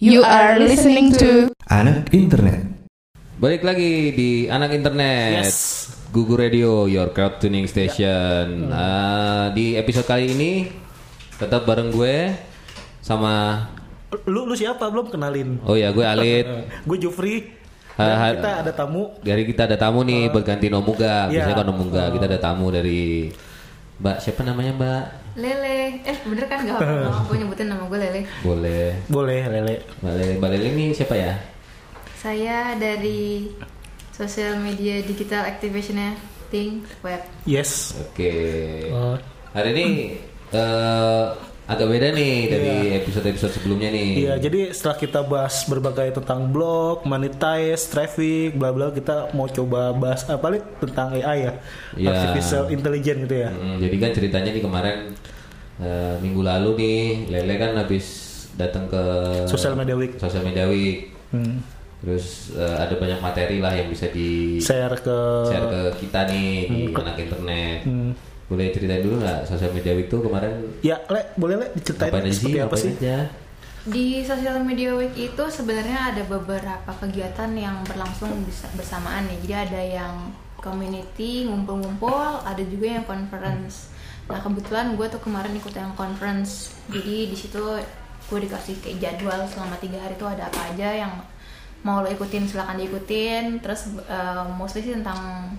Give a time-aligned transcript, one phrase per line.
[0.00, 2.88] You are listening to Anak Internet.
[3.36, 5.44] Balik lagi di Anak Internet.
[5.44, 5.92] Yes.
[6.08, 8.72] Gugu Radio, your crowd tuning station.
[8.72, 10.72] Nah, di episode kali ini
[11.36, 12.32] tetap bareng gue
[13.04, 13.68] sama
[14.24, 15.60] Lu lu siapa belum kenalin?
[15.68, 16.48] Oh ya, gue Alit.
[16.88, 17.52] Gue Jufri.
[18.00, 19.20] Dan kita ada tamu.
[19.20, 21.28] Dari kita ada tamu nih berganti Nomuga.
[21.28, 21.44] Iya.
[21.44, 23.28] Biasanya kalau Nomuga kita ada tamu dari
[24.00, 25.04] Mbak siapa namanya Mbak?
[25.38, 26.02] Lele.
[26.02, 28.20] Eh bener kan gak apa-apa gue nyebutin nama gue Lele.
[28.42, 28.94] Boleh.
[29.06, 29.74] Boleh Lele.
[30.02, 31.32] Mbak Lele, Mbak Lele ini siapa ya?
[32.18, 33.48] Saya dari
[34.12, 36.12] sosial media digital activationnya
[36.50, 37.22] Think Web.
[37.46, 37.96] Yes.
[37.96, 38.32] Oke.
[38.90, 39.16] Oh.
[39.54, 39.86] Hari ini
[40.54, 41.26] eh,
[41.70, 44.08] agak beda nih dari episode-episode sebelumnya nih.
[44.26, 49.94] Iya, jadi setelah kita bahas berbagai tentang blog, monetize, traffic, bla bla, kita mau coba
[49.94, 51.52] bahas apa nih tentang AI ya,
[51.94, 52.08] Iya.
[52.10, 53.50] artificial intelligence gitu ya.
[53.54, 54.96] Hmm, jadi kan ceritanya nih kemarin
[55.78, 56.98] eh, minggu lalu nih
[57.30, 58.06] Lele kan habis
[58.58, 59.02] datang ke
[59.46, 60.18] Social Media Week.
[60.18, 61.14] Social Media Week.
[61.30, 61.62] Hmm.
[62.02, 66.50] Terus eh, ada banyak materi lah yang bisa di Share ke share ke kita nih
[66.66, 67.78] di anak internet.
[67.86, 68.10] Hmm.
[68.50, 72.50] Boleh ceritain dulu nggak Social Media Week tuh kemarin Ya, Le, boleh Le diceritain sih?
[72.50, 72.92] seperti apa sih?
[72.92, 73.30] aja?
[73.80, 79.38] Di Social Media Week itu sebenarnya ada beberapa kegiatan yang berlangsung bisa- bersamaan nih.
[79.40, 80.14] Jadi ada yang
[80.60, 82.12] community ngumpul-ngumpul,
[82.42, 83.88] ada juga yang conference.
[84.26, 86.74] Nah kebetulan gue tuh kemarin ikut yang conference.
[86.86, 87.62] Jadi di situ
[88.22, 91.14] gue dikasih kayak jadwal selama tiga hari itu ada apa aja yang
[91.80, 93.58] mau lo ikutin silakan diikutin.
[93.58, 95.54] Terus eh, mostly sih tentang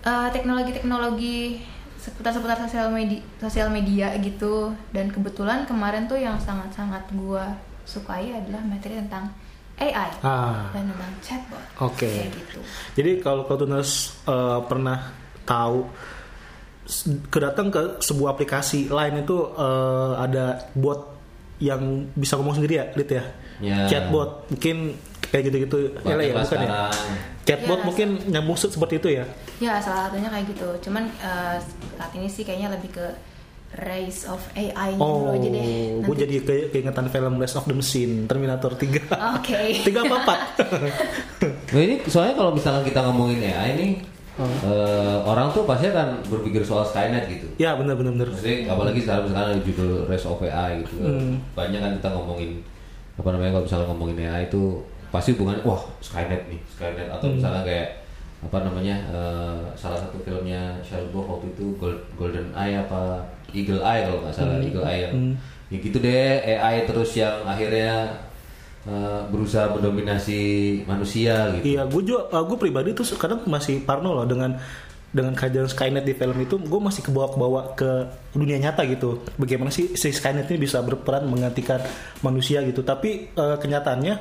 [0.00, 1.64] eh, teknologi-teknologi
[2.04, 8.60] seputar-seputar sosial media sosial media gitu dan kebetulan kemarin tuh yang sangat-sangat gua sukai adalah
[8.60, 9.32] materi tentang
[9.74, 10.68] AI Ah.
[10.70, 12.04] dan tentang chatbot Oke.
[12.06, 12.60] kayak gitu
[12.94, 15.10] Jadi kalau kau tuners eh, pernah
[15.42, 15.88] tahu
[17.28, 21.16] kedatang ke sebuah aplikasi lain itu eh, ada bot
[21.56, 21.80] yang
[22.12, 23.24] bisa ngomong sendiri ya, Lid ya?
[23.62, 23.76] Ya.
[23.88, 25.78] Chatbot mungkin kayak gitu-gitu.
[26.00, 26.88] Ya, Le, ya, lah bukan ya?
[27.44, 29.24] Chatbot Ya, mungkin nyambung se- seperti itu ya.
[29.56, 31.56] ya salah satunya kayak gitu cuman eh,
[31.94, 33.06] saat ini sih kayaknya lebih ke
[33.76, 35.66] race of AI Oh, dulu aja deh
[36.00, 39.12] gue jadi ke keingetan film Rise of the Machine, Terminator 3.
[39.36, 40.38] oke Tiga apa empat?
[41.70, 43.88] Nah ini soalnya kalau misalkan kita ngomongin AI ini
[44.36, 47.46] eh, orang tuh pasti akan berpikir soal Skynet gitu.
[47.56, 48.28] ya benar benar benar.
[48.30, 50.94] Maksudnya apalagi sekarang sekarang judul Race of AI gitu.
[50.98, 51.38] Hmm.
[51.52, 52.62] Banyak kan kita ngomongin
[53.14, 54.62] apa namanya kalau misalnya ngomongin AI itu
[55.14, 57.38] pasti hubungan wah Skynet nih Skynet atau Hmm.
[57.38, 57.88] misalnya kayak
[58.42, 63.22] apa namanya eh, salah satu filmnya Shelby waktu itu Gold- Golden Eye apa
[63.54, 65.14] Eagle Eye kalau nggak salah Eagle Eye yang
[65.70, 68.10] ya gitu deh AI terus yang akhirnya
[68.84, 70.40] eh, berusaha mendominasi
[70.84, 71.64] manusia gitu.
[71.72, 74.60] Iya, gue juga, gue pribadi tuh kadang masih parno loh dengan
[75.08, 77.90] dengan kehadiran Skynet di film itu, gue masih kebawa-kebawa ke
[78.34, 79.22] dunia nyata gitu.
[79.38, 81.80] Bagaimana sih si Skynet ini bisa berperan menggantikan
[82.20, 82.82] manusia gitu?
[82.82, 84.14] Tapi eh, kenyataannya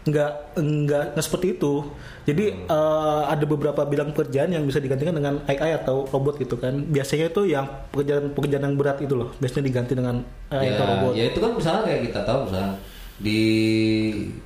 [0.00, 1.84] nggak nggak nggak seperti itu.
[2.24, 6.72] Jadi eh, ada beberapa bidang pekerjaan yang bisa digantikan dengan AI atau robot gitu kan.
[6.86, 11.12] Biasanya itu yang pekerjaan-pekerjaan yang berat itu loh, biasanya diganti dengan AI atau ya, robot.
[11.12, 12.72] ya itu kan misalnya kayak kita tahu misalnya
[13.20, 13.40] di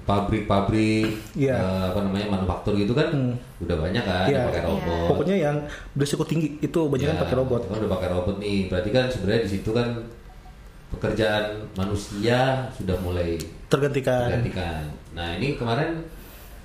[0.03, 1.07] pabrik-pabrik
[1.39, 1.55] Iya.
[1.55, 5.07] eh, apa namanya manufaktur gitu kan udah banyak kan yang pakai robot.
[5.15, 5.57] Pokoknya yang
[5.95, 7.61] berisiko tinggi itu banyak kan Ya, pakai robot.
[7.71, 8.67] Kan udah pakai robot nih.
[8.67, 9.89] Berarti kan sebenarnya di situ kan
[10.97, 13.37] pekerjaan manusia sudah mulai
[13.69, 14.31] Tergantikan.
[14.31, 14.83] tergantikan.
[15.15, 16.03] Nah, ini kemarin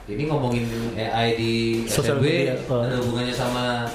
[0.10, 0.66] ini ngomongin
[0.98, 1.54] AI di
[1.86, 2.82] Sosial SLB media, oh.
[2.82, 3.86] ada hubungannya sama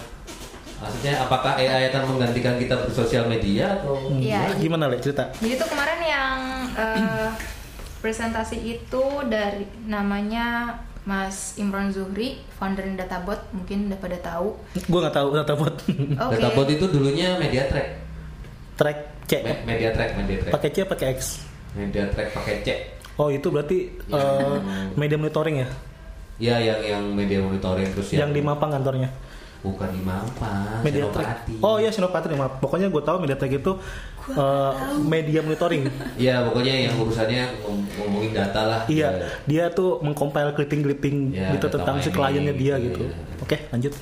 [0.79, 5.33] maksudnya apakah AI akan menggantikan kita bersosial media atau Iya, Nah, gimana Le cerita?
[5.43, 6.39] Jadi tuh kemarin yang
[6.77, 7.29] eh,
[8.05, 14.57] presentasi itu dari namanya Mas Imron Zuhri, founder Databot, mungkin udah pada tahu.
[14.89, 15.75] Gue nggak tahu databot.
[16.25, 16.33] Oke.
[16.41, 17.89] Databot itu dulunya media track.
[19.25, 19.33] C.
[19.39, 20.53] Me- media track, media track.
[20.53, 21.21] Pakai C pakai X.
[21.73, 22.69] Media track pakai C.
[23.15, 24.19] Oh itu berarti Ya.
[24.19, 24.59] eh,
[24.95, 25.69] media monitoring ya?
[26.35, 29.11] Ya yang yang media monitoring terus yang, Yang di Mampang kantornya.
[29.61, 31.57] bukan di Mampang, Media Senopati.
[31.57, 31.65] Track.
[31.65, 32.61] Oh iya Senopati maaf.
[32.61, 33.73] Pokoknya gue tahu media track itu
[34.31, 35.89] eh, media monitoring.
[36.21, 38.81] Iya, pokoknya yang urusannya ngom- ngomongin data lah.
[38.87, 39.29] iya, Ya.
[39.47, 43.03] dia tuh mengcompile clipping-clipping Ya, gitu tentang si kliennya dia gitu, gitu.
[43.07, 43.41] ya.
[43.41, 43.95] Oke, lanjut.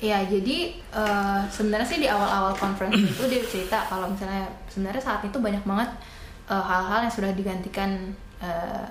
[0.00, 5.20] Ya, jadi eh, sebenarnya sih di awal-awal conference itu dia cerita kalau misalnya sebenarnya saat
[5.28, 5.92] itu banyak banget
[6.48, 8.84] eh, hal-hal yang sudah digantikan eh,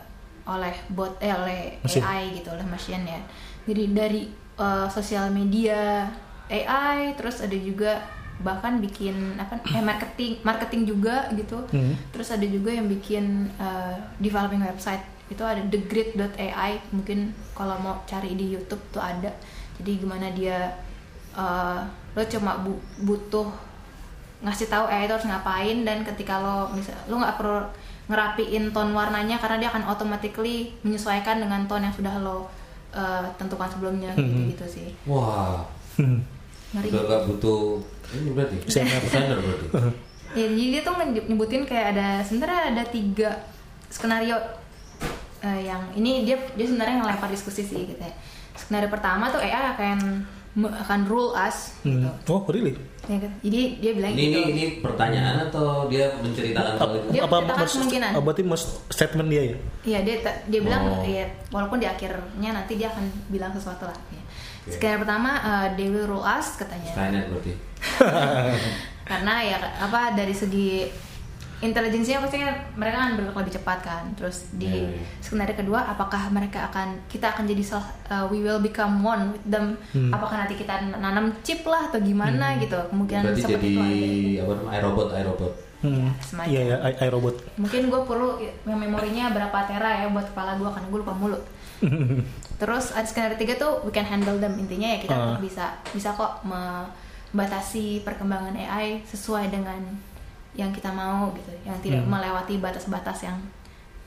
[0.45, 2.01] oleh bot eh oleh Mesin.
[2.05, 3.21] AI gitu, oleh mesin ya.
[3.65, 4.21] Jadi dari
[4.61, 6.05] eh, sosial media
[6.49, 8.05] AI, terus ada juga
[8.39, 11.57] bahkan bikin apa eh marketing marketing juga gitu.
[11.73, 11.97] Hmm.
[12.13, 18.37] Terus ada juga yang bikin eh, developing website itu ada thegrid.ai mungkin kalau mau cari
[18.37, 19.33] di YouTube tuh ada.
[19.81, 20.69] Jadi gimana dia
[21.31, 21.79] eh,
[22.09, 23.47] lo cuma bu- butuh
[24.39, 27.59] ngasih tahu AI itu harus ngapain dan ketika lo misal lo nggak perlu
[28.07, 32.47] ngerapiin tone warnanya karena dia akan automatically menyesuaikan dengan tone yang sudah lo
[32.89, 35.61] uh, tentukan sebelumnya gitu, gitu sih Wah,
[35.93, 36.23] Hmm.
[36.71, 38.55] ngeri udah gak butuh ini berarti.
[38.65, 39.35] Desainer.
[39.35, 39.67] Berarti.
[40.39, 40.93] ya jadi dia tuh
[41.27, 43.29] nyebutin kayak ada sebenarnya ada tiga
[43.85, 44.39] skenario
[45.39, 48.13] eh, yang ini dia dia sebenarnya ngelempar diskusi sih gitu ya.
[48.55, 50.23] Skenario pertama tuh AI akan
[50.55, 52.03] akan rule us Hmm.
[52.03, 52.09] gitu.
[52.31, 52.73] Oh really?
[53.05, 53.31] Ya kan?
[53.39, 54.49] Jadi dia bilang Ini, ini gitu.
[54.49, 57.07] ini pertanyaan atau dia menceritakan itu?
[57.09, 58.11] Dia apa menceritakan mas- kemungkinan.
[58.11, 59.57] oh, berarti mas statement dia ya?
[59.83, 60.15] Iya dia
[60.45, 61.01] dia bilang Oh.
[61.01, 63.97] ya walaupun di akhirnya nanti dia akan bilang sesuatu lah.
[64.09, 64.21] Ya.
[64.61, 64.75] Oke.
[64.75, 66.91] Skenario pertama eh, they will rule us katanya.
[66.91, 67.53] Skynet berarti.
[69.09, 70.85] karena ya apa dari segi
[71.59, 75.03] intelijensinya pasti kan mereka kan bergerak lebih cepat kan terus di Iya, iya.
[75.19, 79.43] skenario kedua apakah mereka akan kita akan jadi salah uh, we will become one with
[79.45, 80.07] them Hmm.
[80.09, 84.39] apakah nanti kita nanam chip lah atau gimana gitu kemungkinan Berarti seperti jadi itu ada.
[84.39, 84.71] apa namanya?
[84.73, 85.53] iRobot, iRobot.
[85.79, 86.11] Hmm.
[86.43, 87.35] Iya ya, I, iRobot.
[87.55, 88.29] mungkin gue perlu
[88.65, 91.39] yang memorinya berapa tera ya buat kepala gue karena gue lupa mulu
[92.59, 96.09] terus ada skenario tiga tuh we can handle them intinya ya kita tetap bisa bisa
[96.11, 99.79] kok membatasi perkembangan AI sesuai dengan
[100.59, 102.11] yang kita mau gitu yang tidak Hmm.
[102.11, 103.39] melewati batas-batas yang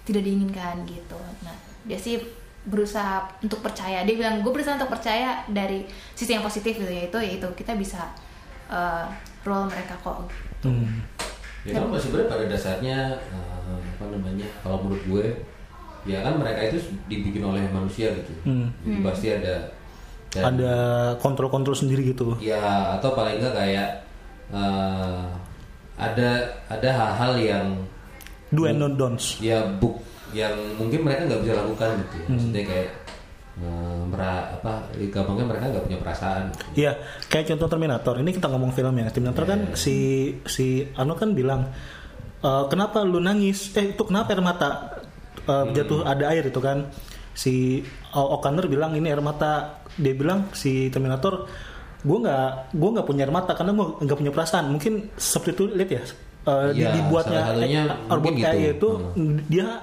[0.02, 2.20] tidak diinginkan gitu nah dia sih
[2.62, 5.82] berusaha untuk percaya dia bilang gue berusaha untuk percaya dari
[6.12, 8.06] sisi yang positif gitu yaitu yaitu kita bisa
[8.68, 9.08] uh,
[9.42, 10.28] role mereka kok
[10.62, 11.02] Hmm.
[11.62, 14.46] Ya kan sebenarnya pada dasarnya eh, apa namanya?
[14.58, 15.26] Kalau menurut gue
[16.04, 18.30] ya kan mereka itu dibikin oleh manusia gitu.
[18.44, 18.70] Hmm.
[18.80, 19.54] Jadi pasti ada
[20.28, 20.74] dan- Ada
[21.18, 22.38] kontrol-kontrol sendiri gitu.
[22.38, 22.62] ya
[22.94, 23.90] atau paling enggak kayak
[24.52, 25.26] eh,
[25.94, 26.30] ada
[26.66, 27.66] ada hal-hal yang
[28.48, 29.38] Do and not don'ts.
[29.38, 30.00] ya buk
[30.32, 32.26] yang mungkin mereka nggak bisa lakukan gitu ya.
[32.28, 32.88] maksudnya kayak
[33.54, 34.72] eh, mera apa
[35.06, 36.64] gampangnya mereka nggak punya perasaan gitu.
[36.78, 36.92] Iya,
[37.28, 38.14] kayak contoh Terminator.
[38.16, 39.08] Ini kita ngomong film ya.
[39.08, 39.76] Terminator kan Iya.
[39.76, 39.96] si
[40.44, 41.68] si Arnold kan bilang,
[42.40, 43.72] "E, kenapa lu nangis?
[43.72, 44.70] Eh itu kenapa air mata
[45.38, 45.72] e, Hmm.
[45.72, 46.88] jatuh ada air itu kan?
[47.32, 47.80] Si
[48.12, 49.84] O'Connor bilang ini air mata.
[49.92, 51.44] Dia bilang si Terminator,
[52.02, 54.64] gue nggak gue nggak punya air mata karena gue nggak punya perasaan.
[54.68, 56.02] Mungkin seperti itu lihat ya.
[56.02, 58.74] Di- Iya, dibuatnya eh, robot mungkin AI gitu.
[58.74, 58.88] itu
[59.46, 59.78] dia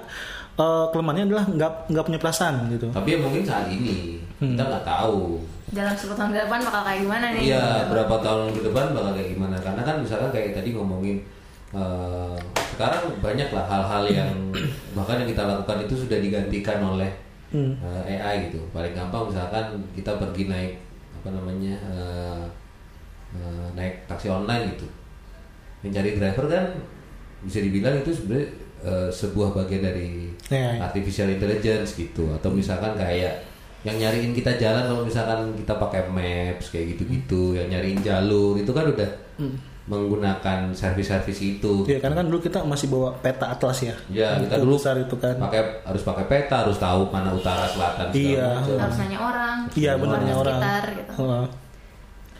[0.52, 2.92] e, kelemahannya adalah nggak nggak punya perasaan gitu.
[2.92, 5.40] tapi ya mungkin saat ini kita nggak tahu
[5.72, 9.12] dalam 10 tahun ke depan bakal kayak gimana nih Iya, berapa tahun ke depan bakal
[9.14, 9.56] kayak gimana?
[9.56, 11.16] Karena kan misalkan kayak tadi ngomongin
[11.72, 12.36] eh,
[12.70, 14.30] sekarang banyak lah hal-hal yang
[14.92, 17.08] bahkan yang kita lakukan itu sudah digantikan oleh
[17.50, 17.74] Hmm.
[18.06, 18.60] eh, AI gitu.
[18.70, 20.72] Paling gampang misalkan kita pergi naik
[21.20, 22.44] apa namanya eh,
[23.32, 24.88] eh, naik taksi online gitu,
[25.80, 26.64] mencari driver kan
[27.40, 28.48] bisa dibilang itu sebenarnya
[28.80, 30.08] eh, sebuah bagian dari
[30.50, 30.82] Ya, ya.
[30.82, 32.26] artificial intelligence gitu.
[32.34, 33.38] Atau misalkan kayak
[33.80, 38.68] yang nyariin kita jalan kalau misalkan kita pakai maps kayak gitu-gitu yang nyariin jalur itu
[38.74, 39.08] kan udah
[39.90, 43.94] menggunakan servis-servis itu Iya, karena kan dulu kita masih bawa peta atlas ya.
[44.08, 45.34] ya kita Itu dulu besar itu kan.
[45.36, 48.46] pakai harus pakai peta harus tahu mana utara selatan Iya.
[48.56, 48.78] macam.
[48.78, 50.56] harus nanya orang Iya, benar, nanya orang.
[50.56, 51.44] sekitar gitu Heeh.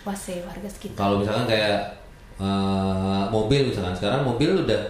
[0.01, 1.79] wah sih warga sekitar kalau misalkan kayak
[2.39, 4.83] eh, mobil misalkan sekarang mobil udah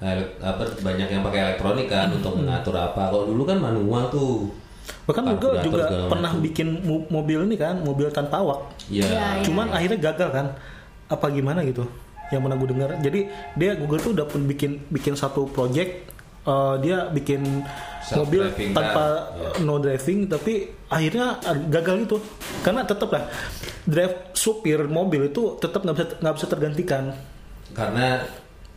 [0.00, 4.48] eh, apa banyak yang pakai elektronik kan untuk mengatur apa kalau dulu kan manual tuh
[5.06, 6.42] Bahkan Google juga pernah macam.
[6.42, 8.58] bikin mo- mobil ini kan, mobil tanpa awak.
[8.88, 9.06] Iya.
[9.06, 9.44] Iya, iya.
[9.44, 10.46] Cuman akhirnya gagal kan.
[11.10, 11.84] Apa gimana gitu?
[12.30, 12.90] Yang pernah gue dengar.
[12.96, 13.20] Jadi
[13.54, 16.06] dia Google tuh udah pun bikin bikin satu project
[16.40, 17.66] eh, dia bikin
[18.16, 18.42] mobil
[18.72, 19.52] tanpa car.
[19.52, 20.52] eh, no driving tapi
[20.88, 22.16] akhirnya eh, gagal itu
[22.60, 23.26] karena tetap lah
[23.84, 27.02] drive supir mobil itu tetap nggak bisa nggak bisa tergantikan
[27.70, 28.24] karena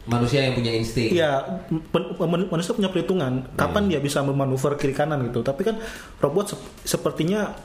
[0.04, 5.24] manusia yang punya insting Iya, men- manusia punya perhitungan kapan dia bisa memanuver kiri kanan
[5.24, 5.40] gitu.
[5.40, 5.80] Tapi kan
[6.20, 7.56] robot sep- sepertinya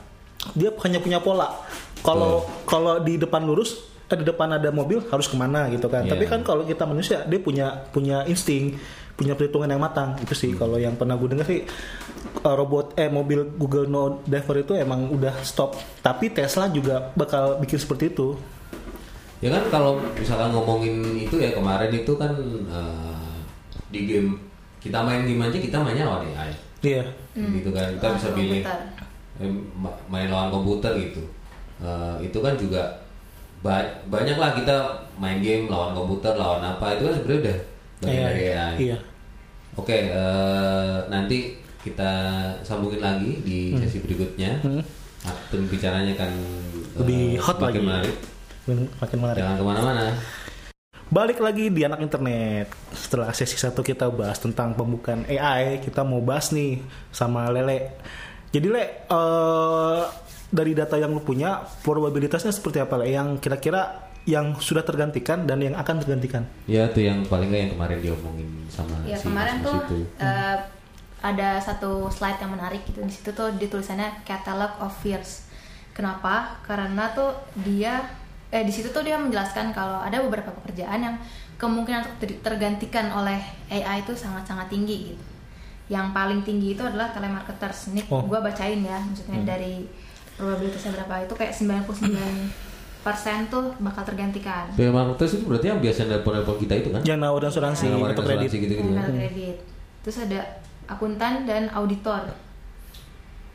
[0.53, 1.51] dia hanya punya pola.
[1.99, 2.31] Kalau
[2.63, 6.01] kalau di depan lurus, eh, di depan ada mobil harus ke mana gitu kan.
[6.01, 6.11] Iya.
[6.11, 8.75] Tapi kan kalau kita manusia dia punya punya insting,
[9.13, 10.17] punya perhitungan yang matang.
[10.17, 11.61] Itu sih kalau yang pernah gue dengar sih
[12.35, 15.73] eh, robot eh mobil Google No Driver itu emang udah stop.
[15.99, 18.33] Tapi Tesla juga bakal bikin seperti itu.
[19.39, 22.27] ya kan kalau misalkan ngomongin itu ya kemarin itu kan
[22.67, 23.23] eh,
[23.87, 24.35] di game
[24.77, 27.03] kita main game aja kita mainnya lawan AI Iya.
[27.35, 28.79] gitu kan kita Lawan bisa pilih komputer.
[29.37, 31.23] eh, ma- main lawan komputer gitu
[31.79, 32.83] Eh, itu kan juga
[33.59, 34.75] ba- banyak lah kita
[35.15, 37.57] main game lawan komputer lawan apa itu kan sebenarnya udah
[37.99, 38.97] bagian dari AI Iya.
[39.75, 42.11] Oke, eh, nanti kita
[42.61, 44.59] sambungin lagi di sesi berikutnya.
[44.59, 44.83] Hmm.
[45.47, 47.79] Pembicaranya akan eh, Lebih hot semakin lagi.
[47.85, 48.15] menarik.
[48.97, 49.39] Makin menarik.
[49.39, 50.05] Jangan ke mana-mana.
[51.09, 52.67] Balik lagi di anak internet.
[52.91, 57.95] Setelah sesi satu kita bahas tentang pembukaan AI, kita mau bahas nih sama Lele.
[58.49, 60.01] Jadi Le, eh,
[60.49, 63.07] dari data yang lu punya, probabilitasnya seperti apa Le?
[63.07, 63.81] Yang kira-kira
[64.23, 66.43] yang sudah tergantikan dan yang akan tergantikan.
[66.65, 69.97] Ya tuh yang paling nggak yang kemarin diomongin sama Ya si kemarin Mas tuh itu.
[70.19, 70.57] eh,
[71.19, 75.45] ada satu slide yang menarik gitu di situ tuh ditulisannya catalog of fears.
[75.91, 76.61] Kenapa?
[76.61, 78.05] Karena tuh dia
[78.49, 81.15] eh di situ tuh dia menjelaskan kalau ada beberapa pekerjaan yang
[81.55, 83.37] kemungkinan untuk ter- tergantikan oleh
[83.67, 85.25] AI itu sangat-sangat tinggi gitu.
[85.89, 87.89] Yang paling tinggi itu adalah telemarketers.
[87.89, 88.23] Ini Oh.
[88.23, 89.83] gua bacain ya, maksudnya dari
[90.39, 94.71] probabilitasnya berapa itu kayak 99% tuh bakal tergantikan.
[94.73, 97.01] Telemarketers itu berarti yang biasa nelpon-nelpon kita itu kan?
[97.03, 98.47] Yang nawarin asuransi nawarin atau kredit.
[98.47, 98.79] asuransi gitu-gitu ya.
[98.79, 99.55] Pengguna kredit.
[99.99, 100.39] Terus ada
[100.87, 102.23] akuntan dan auditor.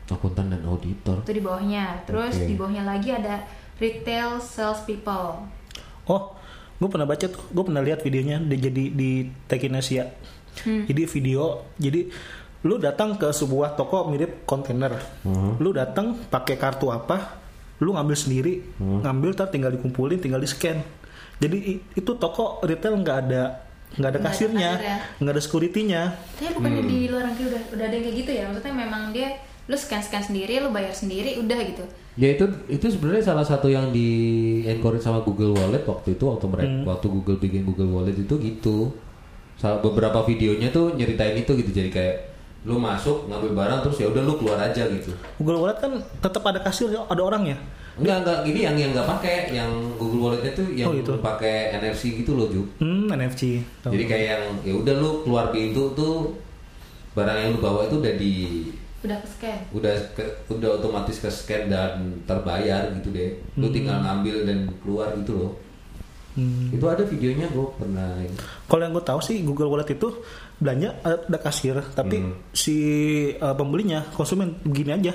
[0.05, 1.25] Akuntan dan auditor.
[1.25, 2.45] itu di bawahnya terus Oke.
[2.45, 3.41] di bawahnya lagi ada
[3.81, 5.41] retail sales people
[6.05, 6.37] Oh,
[6.77, 10.13] gue pernah baca tuh, gue pernah lihat videonya dia jadi di Tekinesia.
[10.61, 12.07] Jadi video, jadi
[12.65, 15.55] lu datang ke sebuah toko mirip kontainer, Hmm.
[15.55, 17.37] lu datang pakai kartu apa,
[17.77, 18.99] lu ngambil sendiri, Hmm.
[18.99, 20.81] ngambil tar tinggal dikumpulin, tinggal di scan.
[21.35, 21.57] Jadi
[21.91, 23.43] itu toko retail nggak ada
[23.93, 24.97] nggak ada Nggak ada kasirnya, kasirnya.
[25.15, 26.01] nggak ada securitynya.
[26.35, 29.27] tapi bukannya di luar negeri udah udah ada yang kayak gitu ya maksudnya memang dia
[29.63, 33.67] lu scan scan sendiri lu bayar sendiri udah gitu Ya itu itu sebenarnya salah satu
[33.67, 34.07] yang di
[34.65, 38.95] encourage sama Google Wallet waktu itu waktu mereka waktu Google bikin Google Wallet itu gitu.
[39.55, 42.15] Salah beberapa videonya tuh nyeritain itu gitu jadi kayak
[42.65, 45.13] lu masuk ngambil barang terus ya udah lu keluar aja gitu.
[45.37, 47.61] Google Wallet kan tetap ada kasir, ada orangnya.
[47.95, 51.13] Enggak enggak gini yang yang nggak pakai yang Google Wallet itu yang Oh, gitu.
[51.21, 52.65] pakai NFC gitu loh Ju.
[52.77, 53.61] Hmm, NFC.
[53.79, 53.93] Tahu.
[53.93, 56.33] Jadi kayak yang ya udah lu keluar pintu tuh
[57.13, 58.33] barang yang lu bawa itu udah di
[59.05, 61.93] udah ke scan udah ke, udah otomatis ke scan dan
[62.25, 63.37] terbayar gitu deh.
[63.55, 65.51] Lu tinggal ngambil dan keluar gitu loh.
[66.33, 66.67] Hmm.
[66.67, 68.35] Itu ada videonya gue pernah ini.
[68.67, 70.09] Kalau yang gue tahu sih Google Wallet itu
[70.55, 72.33] belanja ada kasir, tapi Hmm.
[72.51, 72.75] si
[73.35, 75.13] uh, pembelinya konsumen begini aja.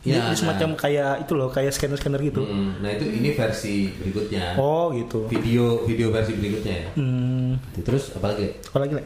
[0.00, 0.78] Ya, Jadi semacam nah.
[0.80, 2.40] kayak itu loh, kayak scanner-scanner gitu.
[2.40, 4.56] Mm, Nah itu ini versi berikutnya.
[4.56, 5.28] Oh gitu.
[5.28, 6.88] Video video versi berikutnya ya.
[6.96, 8.48] Hmm, Terus apa lagi?
[8.56, 8.94] apa lagi?
[8.96, 9.04] Le?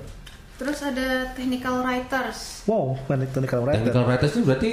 [0.55, 3.83] terus ada technical writers Wow, technical writer.
[3.83, 4.71] Technical writers itu berarti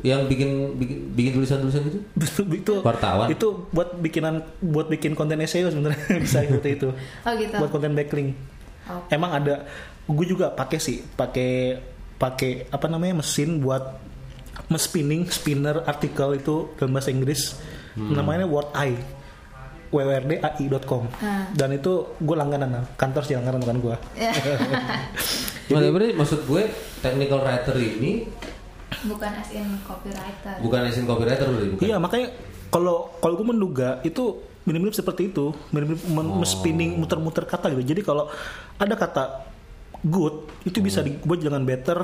[0.00, 1.98] yang bikin bikin, bikin tulisan-tulisan itu?
[2.24, 3.28] itu, itu Wartawan.
[3.28, 6.88] itu buat bikinan buat bikin konten SEO sebenarnya bisa seperti itu.
[6.96, 8.32] oh gitu Buat konten backlink.
[8.86, 9.02] Oh.
[9.10, 9.66] Emang ada
[10.06, 11.78] gue juga pakai sih, pakai
[12.16, 13.82] pakai apa namanya mesin buat
[14.74, 17.58] spinning spinner artikel itu dalam bahasa Inggris.
[17.94, 19.18] Namanya WordAI.
[19.86, 21.46] www.ai.com Ah.
[21.54, 23.96] dan itu gue langganan kantor sih langganan bukan gue
[25.70, 26.62] Jadi, berarti maksud gue
[26.98, 28.26] technical writer ini
[29.06, 31.84] bukan as in copywriter bukan asin copywriter berarti bukan.
[31.86, 32.28] Iya makanya
[32.66, 36.42] kalau kalau gue menduga itu mirip-mirip seperti itu, mirip-mirip Oh.
[36.42, 37.82] spinning muter-muter kata gitu.
[37.86, 38.26] Jadi kalau
[38.76, 39.46] ada kata
[40.02, 42.02] good itu bisa dibuat dengan better,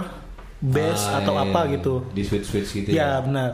[0.59, 1.73] best Ah, atau iya, apa iya.
[1.77, 1.95] gitu.
[2.09, 3.21] Di switch switch gitu Ya ya.
[3.21, 3.51] benar.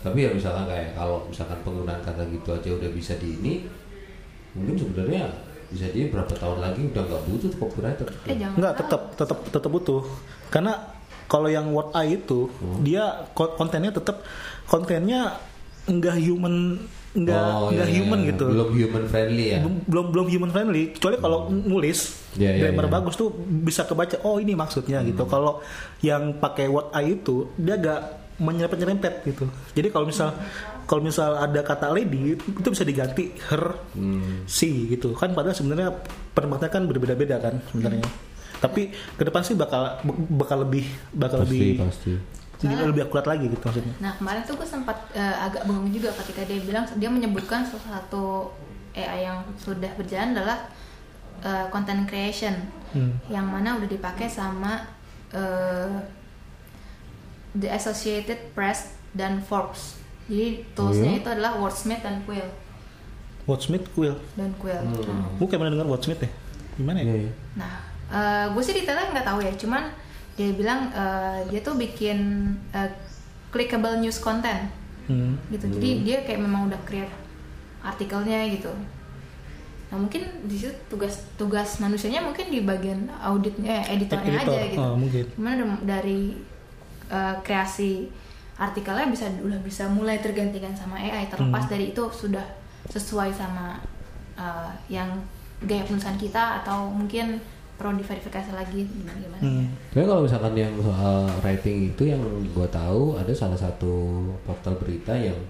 [0.00, 3.52] Tapi ya misalkan kayak kalau misalkan penggunaan kata gitu aja udah bisa di ini,
[4.52, 5.28] mungkin sebenarnya
[5.68, 8.08] bisa dia berapa tahun lagi udah nggak butuh tuh copywriter.
[8.26, 8.60] eh tahu.
[8.76, 10.02] tetap tetap tetap butuh.
[10.48, 10.72] Karena
[11.24, 12.82] kalau yang word eye itu Hmm.
[12.82, 14.20] dia ko- kontennya tetap
[14.66, 15.38] kontennya
[15.86, 18.28] enggak human enggak Oh, enggak iya, human iya.
[18.30, 18.44] gitu.
[18.46, 19.58] Belum human friendly ya.
[19.64, 21.98] belum belum human friendly kecuali kalau nulis
[22.32, 22.92] Iya, iya, grammar iya.
[22.92, 25.28] bagus tuh bisa kebaca oh ini maksudnya gitu Hmm.
[25.28, 25.52] kalau
[26.00, 28.00] yang pakai word eye itu dia agak
[28.36, 30.32] menyerempet nyerempet gitu jadi kalau misal
[30.82, 34.46] kalau misal ada kata lady itu bisa diganti her Hmm.
[34.46, 35.90] she gitu kan padahal sebenarnya
[36.30, 38.06] penempatannya kan berbeda-beda kan sebenarnya
[38.56, 39.98] tapi ke depan sih bakal
[40.30, 42.12] bakal lebih bakal Pasti lebih pasti.
[42.60, 46.12] Jadi lebih akurat lagi gitu maksudnya Nah kemarin tuh gue sempat eh, agak bengong juga
[46.14, 48.52] ketika dia bilang dia menyebutkan salah satu
[48.92, 50.68] AI yang sudah berjalan adalah
[51.40, 52.54] eh, content creation
[52.90, 53.14] Hmm.
[53.30, 54.82] yang mana udah dipakai sama
[55.30, 55.94] eh,
[57.52, 59.94] The Associated Press dan Forbes.
[60.26, 61.18] Jadi toolsnya Oh, iya?
[61.18, 62.46] itu adalah Wordsmith dan Quill
[63.44, 64.78] Wordsmith Quill dan Quill.
[64.78, 65.22] Hmm.
[65.34, 66.30] gue kayak pernah dengar Wordsmith ya
[66.74, 67.32] gimana ya Iya, iya.
[67.54, 67.72] Nah,
[68.50, 69.82] gue sih detailnya nggak tahu ya, cuman
[70.40, 72.18] dia bilang eh, dia tuh bikin
[72.72, 72.88] eh,
[73.48, 74.72] clickable news content
[75.04, 75.34] Hmm.
[75.50, 75.66] gitu.
[75.68, 77.10] Jadi dia kayak memang udah create
[77.80, 78.70] artikelnya gitu.
[79.90, 84.70] Nah mungkin di situ tugas tugas manusianya mungkin di bagian auditnya, eh, editornya Editor, aja
[84.70, 84.78] gitu.
[84.80, 85.24] oh, mungkin.
[85.34, 86.38] Cuman da- dari
[87.10, 88.06] eh, kreasi
[88.54, 91.26] artikelnya bisa udah bisa mulai tergantikan sama AI.
[91.26, 91.72] Terlepas Hmm.
[91.74, 92.46] dari itu sudah
[92.86, 93.82] sesuai sama
[94.38, 95.10] eh, yang
[95.60, 97.36] gaya penulisan kita atau mungkin
[97.80, 99.40] perlu diverifikasi lagi gimana gimana.
[99.40, 99.66] Hmm.
[99.88, 105.16] Tapi kalau misalkan yang soal writing itu yang gue tahu ada salah satu portal berita
[105.16, 105.40] yang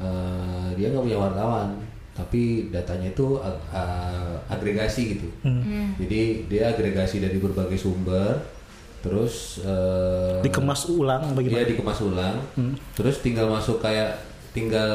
[0.00, 1.76] eh, dia nggak punya wartawan,
[2.16, 5.28] tapi datanya itu ag- a- agregasi gitu.
[5.44, 5.60] Hmm.
[5.60, 5.88] Hmm.
[6.00, 8.40] Jadi dia agregasi dari berbagai sumber,
[9.04, 12.72] terus eh, dikemas ulang dia bagaimana dikemas ulang, Hmm.
[12.96, 14.16] terus tinggal masuk kayak
[14.50, 14.90] tinggal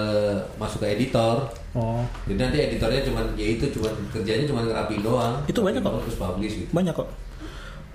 [0.55, 5.35] masuk ke editor Oh, jadi nanti editornya cuman ya itu cuman kerjanya cuman ngerapiin doang
[5.43, 5.99] Itu banyak kok.
[6.01, 7.07] terus publish gitu banyak kok.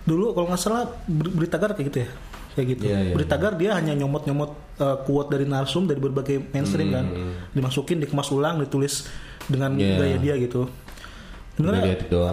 [0.02, 2.08] Dulu kalau nggak salah Ber- Beritagar kayak gitu ya.
[2.50, 2.82] Kayak gitu.
[2.84, 7.06] Iya, iya, Beritagar dia hanya nyomot-nyomot uh, quote dari narsum dari berbagai mainstream kan.
[7.50, 9.08] Dimasukin, dikemas ulang, ditulis
[9.46, 9.80] dengan Hmm.
[9.80, 9.96] Iya.
[9.96, 10.68] gaya dia gitu.
[11.56, 11.92] Sebenarnya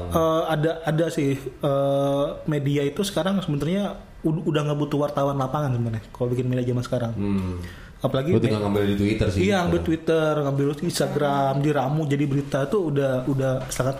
[0.09, 5.71] uh, ada ada sih uh, media itu sekarang sebenarnya ud- udah nggak butuh wartawan lapangan
[5.73, 7.11] sebenarnya kalau bikin media zaman sekarang.
[7.13, 7.55] hmm.
[7.97, 12.59] Apalagi gue tinggal ngambil di twitter sih Iya, ngambil Twitter, ngambil Instagram, diramu jadi berita
[12.69, 13.97] itu udah udah sangat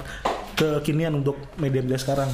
[0.54, 2.30] kekinian untuk media-media sekarang.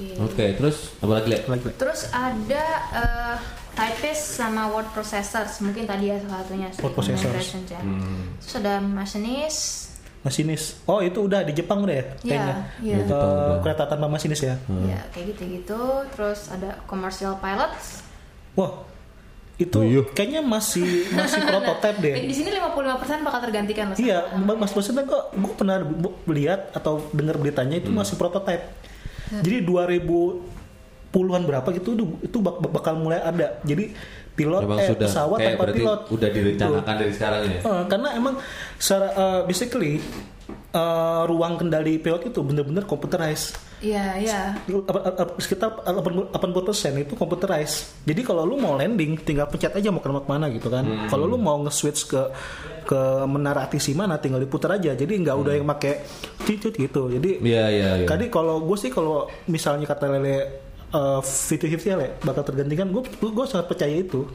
[0.00, 0.16] Oke.
[0.22, 1.70] oke terus apa lagi.
[1.76, 3.36] Terus ada eh,
[3.74, 7.46] typist sama word processors mungkin tadi ya salah satunya sih, Word processors.
[7.68, 7.80] ya.
[7.82, 8.38] Hmm.
[8.38, 9.62] Terus ada machinist.
[10.20, 10.76] Masinis.
[10.84, 12.04] Oh, itu udah di Jepang udah ya?
[12.20, 12.56] Kayaknya.
[12.84, 12.96] Iya, iya.
[13.00, 13.56] Eh, udah.
[13.64, 14.52] kereta tanpa masinis ya.
[14.84, 15.80] Ya kayak gitu-gitu.
[16.12, 18.04] Terus ada commercial pilots.
[18.60, 18.72] Wah.
[19.56, 20.00] Itu Oh, iya.
[20.06, 22.14] kayaknya masih masih prototype deh.
[22.22, 22.80] Di sini 55%
[23.22, 23.96] bakal tergantikan mas.
[23.98, 25.84] Iya, Mas Maksudnya kok gue pernah
[26.26, 28.00] lihat atau dengar beritanya itu Hmm.
[28.00, 28.64] masih prototype.
[29.30, 30.40] Jadi 2000
[31.10, 33.58] puluhan berapa gitu itu- itu bak- bakal mulai ada.
[33.62, 33.92] Jadi
[34.32, 36.00] pilot Memang eh sudah pesawat kayak tanpa pilot.
[36.08, 36.36] udah Gitu.
[36.38, 38.34] direncanakan dari sekarang ya Eh, karena emang
[38.76, 39.92] secara eh, basically
[40.72, 43.58] eh, ruang kendali pilot itu benar-benar computerized.
[43.80, 44.40] Iya, iya.
[45.40, 48.04] Sekitar 80% itu computerized.
[48.04, 50.84] Jadi kalau lu mau landing tinggal pencet aja mau ke tempat mana gitu kan.
[50.84, 51.08] Hmm.
[51.08, 52.22] Kalau lu mau nge-switch ke
[52.84, 54.92] ke menara ATC mana tinggal diputar aja.
[54.92, 56.04] Jadi nggak udah yang pakai
[56.44, 57.08] cicut gitu.
[57.08, 58.06] Jadi Iya iya iya.
[58.06, 60.36] tadi kalau gue sih kalau misalnya kata Lele
[60.92, 64.28] uh, 50-50 ya Le, bakal tergantikan gue gue sangat percaya itu.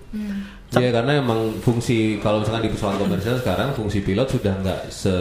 [0.74, 5.14] Iya karena emang fungsi kalau misalkan di pesawat komersial sekarang fungsi pilot sudah nggak se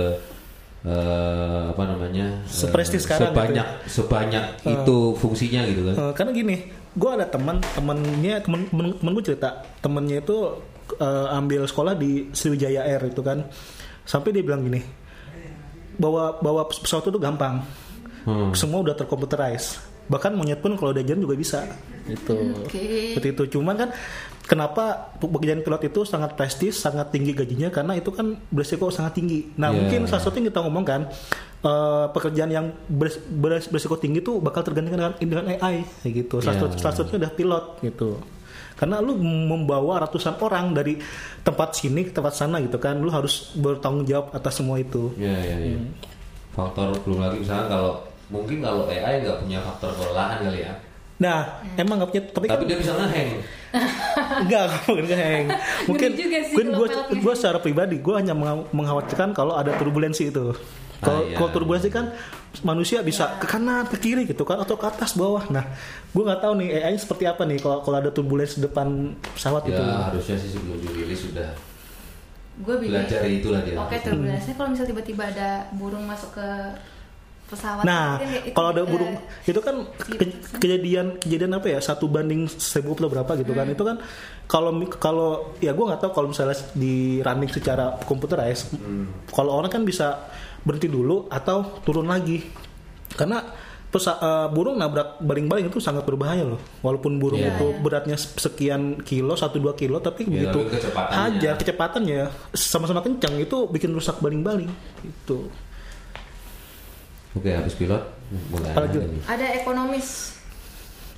[0.85, 5.95] eh, apa namanya eh, Seprestis sekarang gitu sebanyak sebanyak itu fungsinya gitu kan.
[5.97, 6.57] Uh, karena gini,
[6.93, 10.61] gue ada teman, temennya temen temen, temen gue cerita, temennya itu
[11.01, 13.49] uh, ambil sekolah di Sriwijaya Air itu kan,
[14.05, 14.85] sampai dia bilang gini,
[15.97, 17.65] bawa bawa pesawat itu gampang,
[18.25, 18.57] Hmm.
[18.57, 21.61] semua udah terkomputerized, bahkan monyet pun kalau udah jalan juga bisa,
[22.09, 22.57] itu.
[22.57, 23.13] Oke.
[23.13, 23.61] Seperti itu.
[23.61, 23.89] Cuman kan
[24.45, 29.57] kenapa pekerjaan pilot itu sangat prestis, sangat tinggi gajinya karena itu kan beresiko sangat tinggi.
[29.57, 29.77] Nah, Iya.
[29.81, 31.03] mungkin salah satu yang kita ngomong kan
[31.65, 36.37] eh, pekerjaan yang beres- beres- beresiko tinggi itu bakal tergantikan dengan, dengan AI kayak gitu.
[36.39, 36.63] Salah, Iya.
[36.69, 38.11] satu, salah satunya udah pilot gitu.
[38.75, 41.01] Karena lu membawa ratusan orang dari
[41.41, 45.17] tempat sini ke tempat sana gitu kan, lu harus bertanggung jawab atas semua itu.
[45.17, 45.79] Iya iya iya.
[45.81, 45.89] Hmm.
[46.53, 47.93] Faktor belum lagi misalnya kalau
[48.29, 50.75] mungkin kalau AI nggak punya faktor kelelahan kali ya.
[51.15, 51.39] Nah,
[51.75, 53.31] emang nggak punya, tapi, kan Tapi dia bisa ngehang.
[54.43, 55.47] Enggak, mungkin hang.
[55.87, 56.11] Mungkin
[56.51, 56.89] mungkin gue
[57.23, 58.35] gue secara pribadi gue hanya
[58.71, 60.55] mengkhawatirkan kalau ada turbulensi itu.
[60.99, 61.37] Kalau Ah, iya.
[61.37, 62.15] kalau turbulensi kan
[62.63, 65.47] manusia bisa ke kanan, ke kiri gitu kan atau ke atas bawah.
[65.51, 65.63] Nah,
[66.09, 69.75] gue nggak tahu nih AI seperti apa nih kalau kalau ada turbulensi depan pesawat Ya
[69.75, 69.83] itu.
[69.83, 71.51] harusnya sih sebelum dirilis sudah
[72.55, 73.75] Gue belajar itulah dia.
[73.75, 76.49] Oke, turbulensinya kalau misalnya tiba-tiba ada burung masuk ke
[77.47, 77.83] pesawat.
[77.83, 80.17] Nah, mungkin itu, kalau ada eh, burung itu kan ke-
[80.57, 83.59] kejadian kejadian apa ya satu banding seribu atau berapa gitu Hmm.
[83.59, 83.97] kan itu kan
[84.45, 85.29] kalau kalau
[85.59, 88.73] ya gue nggak tahu kalau misalnya di running secara komputerized
[89.29, 90.29] kalau orang kan bisa
[90.61, 92.41] berhenti dulu atau turun lagi
[93.11, 93.45] karena
[93.87, 97.79] pesa- eh, burung nabrak baling-baling itu sangat berbahaya loh walaupun burung Iya, itu iya.
[97.79, 101.15] beratnya sekian kilo satu dua kilo tapi Iya, begitu kecepatannya.
[101.15, 104.67] hajar kecepatannya sama-sama kencang itu bikin rusak baling-baling
[105.01, 105.47] itu
[107.35, 108.03] Oke habis pilot
[108.49, 108.99] mulai Apalagi?
[108.99, 109.19] lagi.
[109.27, 110.09] Ada ekonomis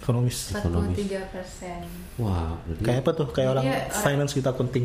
[0.00, 1.80] ekonomis 43 persen.
[2.16, 3.28] Wah berarti Kayak apa tuh?
[3.30, 4.84] Kayak orang Iya, orang- finance kita penting.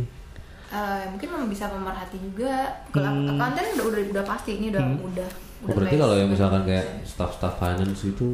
[0.71, 2.79] Eh, mungkin memang bisa pemerhati juga.
[2.89, 5.29] Kalau accountant udah, udah udah pasti ini udah udah.
[5.29, 8.27] Oh, udah berarti kalau yang misalkan kayak staff-staff finance itu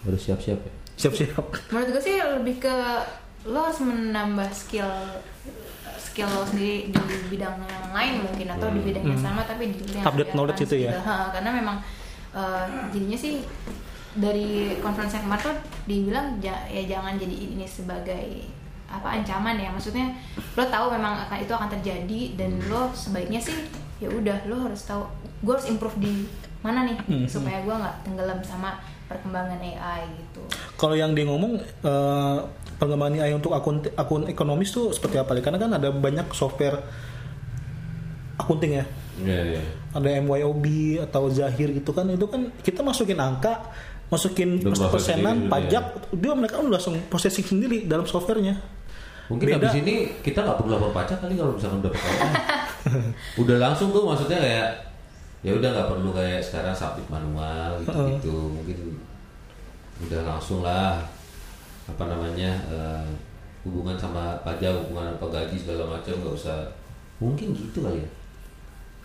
[0.00, 0.72] harus siap-siap ya.
[0.96, 1.44] Siap-siap.
[1.72, 2.74] menurut gue sih lebih ke
[3.42, 4.88] lo harus menambah skill
[5.98, 9.80] skill lo sendiri di bidang yang lain mungkin atau di bidang yang sama tapi di
[9.90, 10.92] yang Update knowledge itu ya?
[10.94, 11.76] Ha, karena memang
[12.32, 13.34] eh, jadinya sih
[14.12, 18.42] dari konferensi yang kemarin tuh dibilang ja- ya jangan jadi ini sebagai
[18.86, 20.10] apa ancaman ya maksudnya
[20.52, 23.54] lo tahu memang akan itu akan terjadi dan lo sebaiknya sih
[23.98, 25.06] ya udah lo harus tahu
[25.40, 26.26] gue harus improve di
[26.60, 27.24] mana nih Hmm.
[27.24, 30.42] supaya gue nggak tenggelam sama perkembangan AI gitu
[30.74, 32.38] Kalau yang dia ngomong eh,
[32.76, 35.38] pengembangan AI untuk akun akun ekonomis tuh seperti apa?
[35.38, 36.82] Karena kan ada banyak software
[38.36, 38.84] akunting ya.
[39.24, 39.62] Iya iya.
[39.90, 40.64] Ada MYOB
[41.04, 42.06] atau Zahir gitu kan.
[42.08, 43.70] Itu kan kita masukin angka,
[44.08, 48.58] masukin persenan, pajak, dia mereka udah langsung processing sendiri dalam softwarenya.
[49.30, 49.70] Mungkin Beda.
[49.70, 49.94] habis ini
[50.26, 51.92] kita nggak perlu lapor pajak kali kalau misalkan udah
[53.46, 54.68] udah langsung tuh maksudnya kayak
[55.46, 58.50] ya udah nggak perlu kayak sekarang submit manual gitu-gitu.
[58.50, 58.78] Mungkin
[60.10, 60.98] udah langsung lah
[61.86, 63.06] apa namanya eh,
[63.62, 66.58] hubungan sama pajak hubungan apa gaji segala macam nggak usah
[67.20, 68.08] mungkin gitu kali ya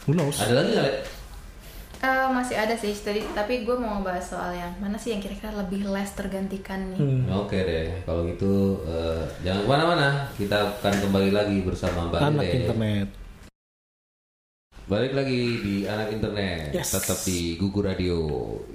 [0.06, 0.38] Who knows?
[0.38, 0.96] ada lagi nggak?
[1.98, 5.50] Eh, masih ada sih tadi tapi gue mau ngebahas soal yang mana sih yang kira-kira
[5.56, 7.26] lebih less tergantikan nih Hmm.
[7.36, 8.54] Oke deh, kalau gitu
[8.86, 10.10] eh, jangan ke mana-mana.
[10.32, 12.54] Kita akan kembali lagi bersama Mbak Anak Lele.
[12.60, 13.08] internet.
[14.86, 16.94] Balik lagi di anak internet, Yes.
[16.94, 18.18] tetap di Gugu Radio,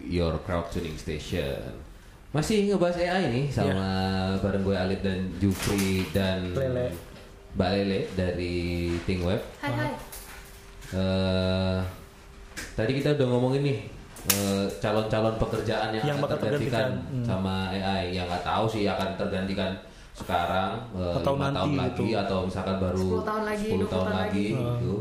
[0.03, 1.71] your crowd tuning station.
[2.31, 3.87] Masih ngebahas AI nih sama
[4.43, 6.90] bareng gue Alif dan Jufri dan Lele.
[7.55, 8.55] Mbak Lele dari
[9.01, 9.38] ThinkWeb.
[9.61, 9.93] hai hai
[10.90, 11.79] Eh,
[12.74, 13.79] tadi kita udah ngomongin nih
[14.29, 16.88] eh, calon-calon pekerjaan yang, Yang akan tergantikan tergantikan.
[17.14, 17.24] Hmm.
[17.24, 19.70] sama AI yang nggak tahu sih akan tergantikan
[20.12, 22.18] sekarang eh, Atau lima nanti tahun lagi gitu.
[22.18, 24.46] atau misalkan baru 10 tahun lagi, 10 20 tahun tahun lagi lagi.
[24.50, 24.94] gitu.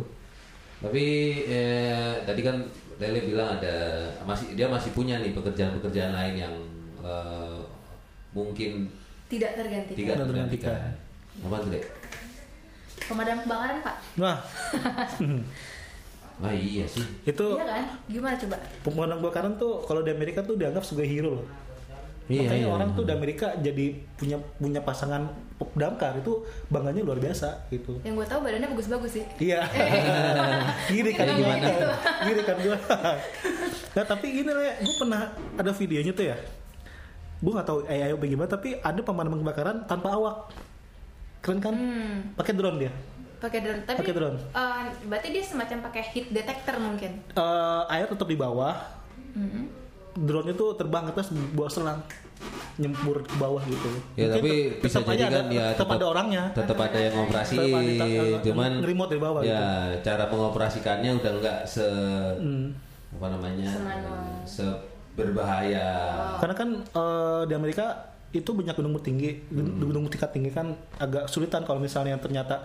[0.80, 1.06] Tapi
[1.46, 2.58] eh, tadi kan
[3.00, 3.76] Lele bilang ada
[4.24, 6.54] masih dia masih punya nih pekerjaan-pekerjaan lain yang
[7.02, 7.58] eh,
[8.30, 8.86] mungkin
[9.26, 10.80] tidak tergantikan tidak tergantikan.
[11.40, 11.86] Apa tuh, Dek?
[13.00, 14.38] pemadam kebakaran pak Nah,
[16.40, 17.04] Ah iya sih.
[17.28, 21.32] itu iya kan gimana coba pemenang kebakaran tuh kalau di Amerika tuh dianggap sebagai hero
[21.44, 21.48] loh.
[22.30, 22.70] Iya, Makanya iya.
[22.70, 25.34] orang tuh di Amerika jadi punya punya pasangan
[25.74, 27.98] damkar itu bangganya luar biasa gitu.
[28.06, 29.66] yang gue tahu badannya bagus-bagus sih Iya.
[30.94, 31.68] gini kan gimana?
[32.30, 32.78] Gini kan gue.
[33.98, 35.22] nah tapi gini lah, gue pernah
[35.58, 36.38] ada videonya tuh ya.
[37.42, 40.54] Gue nggak tahu AI bagaimana, tapi ada pemadam kebakaran tanpa awak.
[41.42, 41.74] Keren kan?
[41.74, 42.92] hmm, Pakai drone dia.
[43.40, 44.38] Pakai drone tapi Pakai drone.
[44.38, 48.76] eh, berarti dia semacam pakai heat detector mungkin Eh, air tetap di bawah.
[49.32, 49.64] Mhm.
[50.20, 52.00] Drone itu terbang ke atas bawa selang
[52.76, 53.88] nyempur ke bawah gitu.
[54.14, 56.44] Ya Mungkin tapi tet- bisa tetap jadi kan ada, ya tetap ada orangnya.
[56.54, 57.44] tetap ada yang Tetap
[57.76, 59.64] ada- cuman remote di bawah ya
[60.00, 61.84] cara mengoperasikannya udah nggak se
[62.38, 62.72] Hmm.
[63.12, 64.24] apa namanya Semanual.
[64.44, 64.66] se
[65.14, 65.88] berbahaya
[66.40, 67.86] Karena kan eh, di Amerika
[68.30, 69.82] itu banyak gunung tinggi, Hmm.
[69.82, 72.62] gunung tingkat tinggi kan agak sulitan kalau misalnya ternyata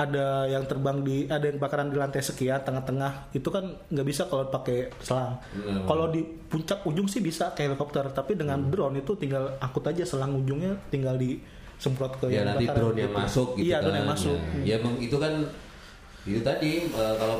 [0.00, 4.24] ada yang terbang di ada yang kebakaran di lantai sekian tengah-tengah itu kan nggak bisa
[4.24, 5.36] kalau pakai selang.
[5.50, 5.84] Hmm.
[5.84, 8.70] Kalau di puncak ujung sih bisa kayak helikopter, tapi dengan Hmm.
[8.70, 13.08] drone itu tinggal angkut aja selang ujungnya tinggal disemprot ke ya yang nanti drone yang
[13.08, 13.20] gitu.
[13.20, 14.38] masuk gitu Iya, kan drone yang masuk.
[14.58, 15.32] ya, ya mem- itu kan
[16.22, 17.36] itu tadi eh, kalau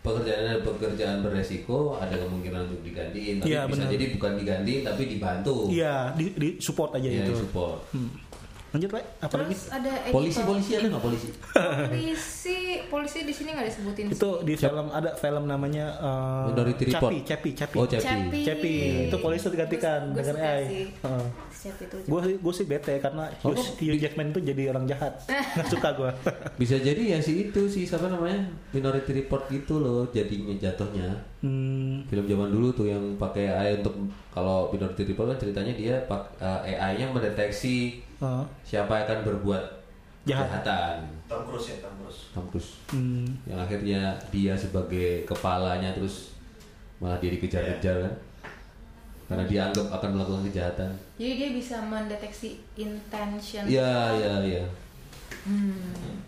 [0.00, 3.92] pekerjaannya pekerjaan beresiko ada kemungkinan untuk digantiin tapi Iya, bisa benar.
[3.92, 7.36] jadi bukan digantiin tapi dibantu Iya, di, di support aja ya itu.
[7.36, 8.08] support Hmm.
[8.70, 9.02] Lanjut, Le.
[9.18, 9.50] Apalagi?
[9.50, 10.46] terus ada polisi editor.
[10.46, 11.28] polisi ada nggak polisi
[11.90, 14.14] polisi polisi di sini nggak disebutin sih.
[14.14, 17.10] Itu di film ada film namanya eh, Minority Report.
[17.10, 17.76] Capi, Capi, Capi.
[17.76, 18.40] oh Cepi Capi.
[18.46, 18.74] Cepi.
[19.10, 20.86] Itu polisi digantikan dengan AI.
[21.60, 25.68] itu gue gue sih bete karena Oh, Hugh, Hugh Jackman itu jadi orang jahat nggak
[25.68, 26.10] suka gue
[26.60, 32.08] Bisa jadi ya si itu si siapa namanya Minority Report gitu loh jadinya jatuhnya hmm,
[32.08, 33.92] film zaman dulu tuh yang pakai AI untuk
[34.30, 39.64] kalau Minority Report kan ceritanya dia pak eh, AI-nya mendeteksi uh, siapa yang akan berbuat
[40.22, 40.46] Jahat.
[40.62, 40.96] kejahatan.
[41.26, 42.20] Tom Cruise ya Tom Cruise.
[42.30, 42.70] Tom Cruise.
[42.94, 46.38] Hmm, yang akhirnya dia sebagai kepalanya terus
[47.02, 48.14] malah dia dikejar-kejar kan.
[49.30, 50.90] Karena dianggap akan melakukan kejahatan.
[51.14, 53.62] Jadi dia bisa mendeteksi intention.
[53.66, 54.64] Iya iya iya.
[55.40, 55.72] Hmm.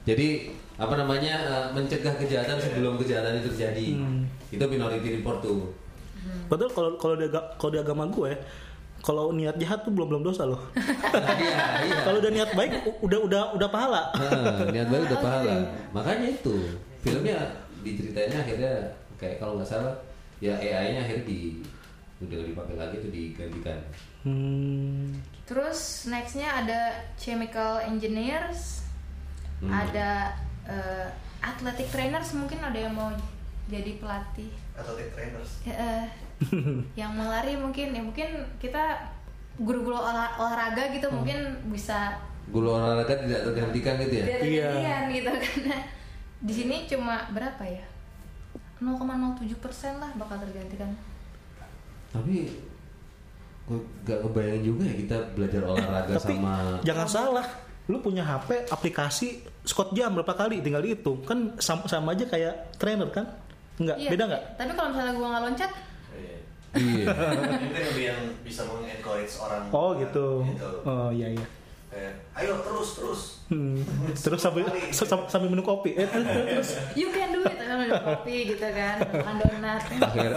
[0.08, 0.48] jadi
[0.80, 3.88] apa namanya eh, mencegah kejahatan sebelum kejahatan itu terjadi.
[4.00, 4.24] Hmm.
[4.48, 5.81] itu Minority Report tuh
[6.46, 8.32] padahal kalau kalau di kalau di agama gue
[9.02, 10.62] kalau niat jahat tuh belum belum dosa loh.
[11.42, 11.58] Iya
[11.90, 11.98] iya.
[12.06, 14.02] Kalau udah niat baik udah udah udah pahala.
[14.14, 15.54] Nah, niat baik udah pahala.
[15.90, 16.54] Makanya itu
[17.02, 17.38] filmnya
[17.82, 18.72] diceritainnya akhirnya
[19.18, 19.90] kayak kalau nggak salah
[20.38, 21.58] ya AI-nya akhirnya di
[22.22, 23.78] udah nggak dipakai lagi itu digantikan.
[24.22, 26.80] hmm, terus nextnya ada
[27.18, 28.86] chemical engineers
[29.58, 29.70] Hmm.
[29.70, 30.34] ada
[30.66, 31.06] eh,
[31.38, 33.14] athletic trainers mungkin ada yang mau
[33.66, 36.04] jadi pelatih atau tech trainers Ya, eh,
[37.00, 39.12] yang mau lari mungkin ya mungkin kita
[39.54, 41.16] guru-guru olah- olahraga gitu Hmm.
[41.18, 44.24] mungkin bisa Guru olahraga tidak tergantikan gitu ya.
[44.26, 44.94] dari Iya.
[45.10, 45.76] gitu karena
[46.40, 47.84] di sini cuma berapa ya
[48.78, 48.98] 0,07
[49.56, 50.90] persen lah bakal tergantikan
[52.10, 52.50] Tapi
[53.62, 57.46] gue gak ngebayangin juga ya kita belajar olahraga tapi sama jangan salah
[57.86, 59.28] lu punya HP aplikasi
[59.62, 63.26] Scott jam berapa kali tinggal dihitung kan sama, sama aja kayak trainer kan
[63.74, 65.70] Enggak, Iya, beda nggak tapi kalau misalnya gua nggak loncat
[66.12, 66.36] Iya.
[66.74, 67.06] iya.
[67.62, 70.70] mungkin lebih yang bisa mengencourage orang oh gitu gitu.
[70.82, 71.46] oh iya iya
[71.88, 73.84] Kayak, ayo terus terus Hmm.
[74.16, 75.92] Terus sambil sam- sambil minum kopi.
[75.92, 76.68] Eh, terus, terus, terus.
[76.96, 80.30] you can do it kan minum kopi gitu kan makan donat Akhir,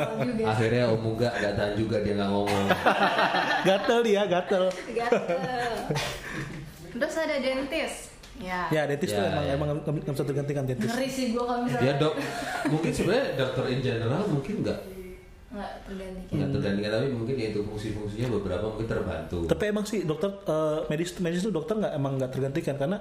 [0.44, 2.66] akhirnya Om Muga gak tahan juga dia nggak ngomong.
[3.64, 4.68] Gatel dia, gatel.
[4.92, 5.40] gatel
[6.92, 9.54] terus ada dentist ya, Ya, dentist tuh Ya, emang ya.
[9.54, 10.90] emang nggak bisa tergantikan dentist.
[10.90, 12.14] ngeri sih gua kalau misalnya dok,
[12.68, 14.80] mungkin sebenarnya dokter in general mungkin nggak
[15.48, 20.04] nggak tergantikan nggak tergantikan tapi mungkin ya itu fungsi-fungsinya beberapa mungkin terbantu Tapi emang sih
[20.04, 22.98] dokter eh, medis medis tuh dokter nggak emang nggak tergantikan karena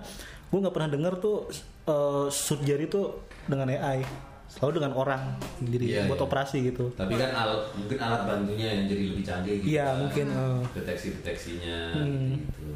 [0.46, 1.50] gue nggak pernah dengar tuh
[1.84, 3.10] uh, surgery tuh
[3.44, 4.06] dengan AI
[4.46, 6.24] selalu dengan orang jadi Iya, buat iya.
[6.24, 6.94] operasi gitu.
[6.94, 9.96] tapi kan alat mungkin alat bantunya yang jadi lebih canggih gitu Iya kan.
[9.98, 10.26] mungkin.
[10.30, 10.60] eh.
[10.70, 12.38] deteksi-deteksinya Hmm.
[12.38, 12.70] gitu.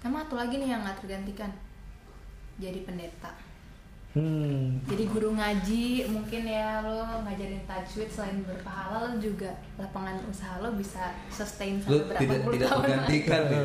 [0.00, 1.52] sama satu lagi nih yang nggak tergantikan
[2.62, 3.32] jadi pendeta.
[4.12, 4.76] Hmm.
[4.84, 9.48] jadi guru ngaji mungkin ya lo ngajarin tajwid selain berpahala lo juga
[9.80, 12.82] lapangan usaha lo bisa sustain sampai berapa tidak puluh tidak tahun?
[12.84, 13.64] tergantikan nih.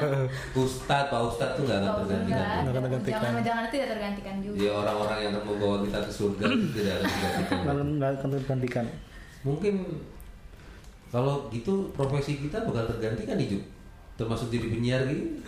[0.60, 2.20] Ustadz pak Ustadz tuh nggak akan tergantikan.
[2.28, 3.16] Enggak, Nggak akan tergantikan.
[3.24, 4.56] jangan jangan tidak tergantikan juga.
[4.60, 7.56] Ya orang-orang yang akan membawa kita ke surga itu tidak akan tergantikan.
[7.64, 8.84] Nggak nggak akan tergantikan.
[9.40, 9.74] mungkin
[11.08, 13.64] kalau gitu profesi kita bakal tergantikan nih Juk
[14.18, 15.38] termasuk jadi penyiar gini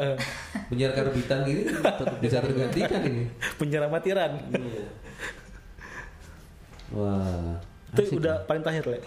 [0.70, 4.38] penyiar karbitan gini tetap bisa tergantikan ini Penjara matiran.
[4.48, 4.86] Iya.
[6.90, 7.58] wah
[7.92, 8.46] Itu udah nih.
[8.46, 8.98] paling terakhir le.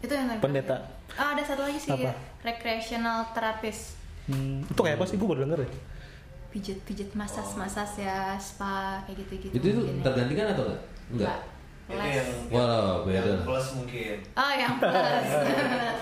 [0.00, 0.42] itu yang terakhir.
[0.42, 0.76] Pendeta.
[1.12, 2.10] Ah, ada satu lagi sih Apa?
[2.42, 5.18] recreational therapist Hmm, itu kayak apa sih?
[5.18, 5.70] Gue baru denger ya.
[6.48, 10.80] pijit pijit masas masas ya spa kayak gitu gitu itu itu tergantikan atau enggak
[11.10, 11.38] enggak
[11.84, 12.14] Les.
[12.16, 13.20] yang, Wow, beda.
[13.26, 14.16] yang plus mungkin.
[14.32, 15.26] Oh yang plus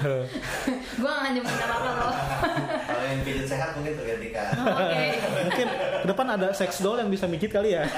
[1.01, 2.13] Gue gak nyebut apa-apa loh
[2.91, 4.53] Kalau yang pijat sehat mungkin tergantikan.
[4.61, 5.05] Oke
[5.43, 5.67] Mungkin
[6.01, 7.89] ke depan ada sex doll yang bisa mijit kali ya.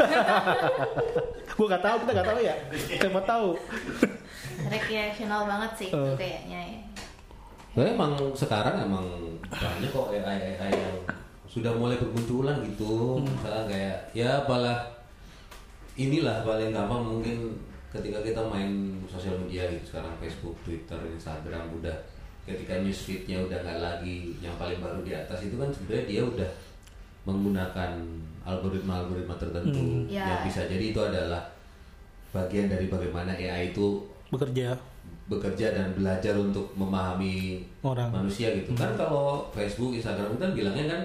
[1.53, 2.55] gue gak tahu, kita gak tahu ya.
[2.73, 3.49] Siapa tahu.
[4.64, 6.16] Recreational banget sih itu Eh.
[6.16, 6.81] kayaknya ya
[7.73, 9.05] Nah, emang sekarang emang
[9.49, 10.21] banyak kok AI
[10.55, 10.97] AI yang
[11.47, 13.16] sudah mulai bermunculan gitu.
[13.18, 14.85] Misalnya kayak ya apalah
[15.95, 17.57] inilah paling gampang mungkin
[17.93, 18.73] ketika kita main
[19.05, 21.93] sosial media gitu sekarang Facebook, Twitter, Instagram udah
[22.43, 26.51] ketika newsfeednya udah nggak lagi yang paling baru di atas itu kan sebenarnya dia udah
[27.23, 27.91] menggunakan
[28.43, 30.27] algoritma-algoritma tertentu Hmm, ya.
[30.27, 31.43] yang bisa jadi itu adalah
[32.31, 34.75] bagian dari bagaimana AI itu Bekerja.
[35.23, 38.11] bekerja dan belajar untuk memahami Orang.
[38.11, 41.01] manusia gitu kan kalau Facebook Instagram itu kan bilangnya kan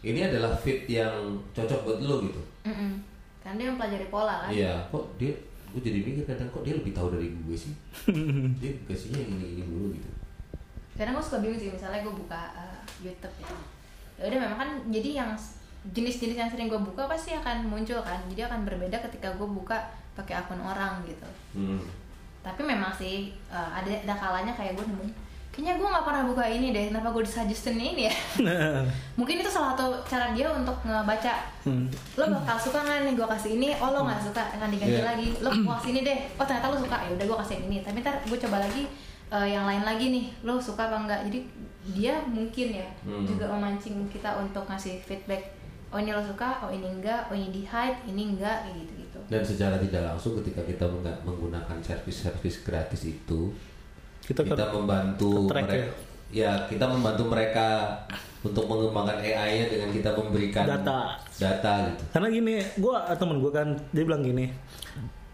[0.00, 1.12] ini adalah fit yang
[1.50, 2.92] cocok buat lo gitu Mm-mm.
[3.38, 5.34] Kan dia mempelajari pola kan iya kok dia
[5.70, 7.74] gue jadi mikir kadang kok dia lebih tahu dari gue sih.
[8.60, 10.10] Dia kasihnya ini ini dulu gitu.
[10.98, 13.50] Kadang gue suka bingung sih misalnya gue buka eh, YouTube ya.
[14.20, 15.30] Ya udah memang kan jadi yang
[15.94, 18.18] jenis-jenis yang sering gue buka pasti akan muncul kan.
[18.28, 19.78] Jadi akan berbeda ketika gue buka
[20.18, 21.28] pakai akun orang gitu.
[21.54, 21.82] Hmm.
[22.40, 25.12] tapi memang sih eh, ada ada kalanya kayak gue nemuin
[25.50, 28.14] kayaknya gue nggak pernah buka ini deh kenapa gue disuggestin ini ya?
[29.18, 31.34] Mungkin itu salah satu cara dia untuk ngebaca.
[31.60, 31.90] Hmm.
[32.14, 33.68] lo bakal suka nggak nih gue kasih ini?
[33.76, 35.06] Oh lo nggak suka akan diganti Iya.
[35.06, 35.28] lagi.
[35.38, 36.18] Lo mau sini deh.
[36.34, 36.96] Oh ternyata lo suka.
[37.02, 37.76] Ya udah gue kasih ini.
[37.80, 38.82] Tapi ntar gue coba lagi
[39.28, 40.24] eh, yang lain lagi nih.
[40.40, 41.38] Lo suka apa enggak jadi
[41.90, 43.24] dia mungkin ya Hmm.
[43.24, 45.42] juga memancing kita untuk ngasih feedback.
[45.90, 48.92] Oh ini lo suka oh ini enggak oh ini di hide ini enggak kayak gitu
[48.96, 50.86] gitu dan secara tidak langsung ketika kita
[51.20, 53.50] menggunakan servis-servis gratis itu
[54.24, 55.74] Kita kita, kan membantu mereka
[56.30, 57.66] ya kita membantu mereka
[58.40, 61.20] untuk mengembangkan AI-nya dengan kita memberikan Data.
[61.36, 64.48] data gitu Karena gini, gue temen gue kan dia bilang gini,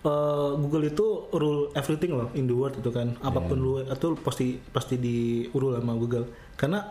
[0.03, 4.09] eh, Google itu rule everything loh in the world itu kan, apa pun lu itu
[4.19, 6.27] pasti pasti diurul sama Google.
[6.59, 6.83] Karena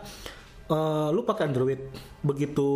[0.72, 1.80] eh, lu pakai Android,
[2.24, 2.68] begitu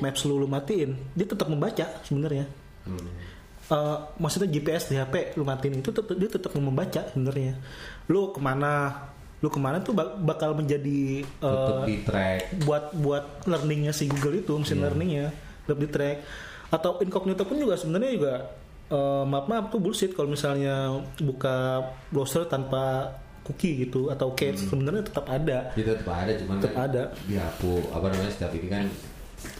[0.00, 2.48] Maps lu lu matiin, dia tetap membaca sebenarnya.
[2.88, 3.36] Hmm.
[3.66, 7.58] Eh, maksudnya GPS di HP lu matiin itu tetep, dia tetap membaca sebenarnya.
[8.06, 8.92] Lu ke mana,
[9.38, 12.40] lu ke mana tuh bak- bakal menjadi tetap di track.
[12.62, 15.34] buat buat learningnya si Google itu mesin learningnya
[15.66, 16.16] lebih di track.
[16.68, 18.34] Atau incognito pun juga sebenarnya juga
[18.86, 23.10] eh, maaf maaf tuh bullshit kalau misalnya buka browser tanpa
[23.42, 25.70] cookie gitu atau cache sebenarnya tetap ada.
[25.72, 27.02] Itu tetap ada cuman Tetap kan ada.
[27.24, 28.84] dihapus apa namanya setiap ini kan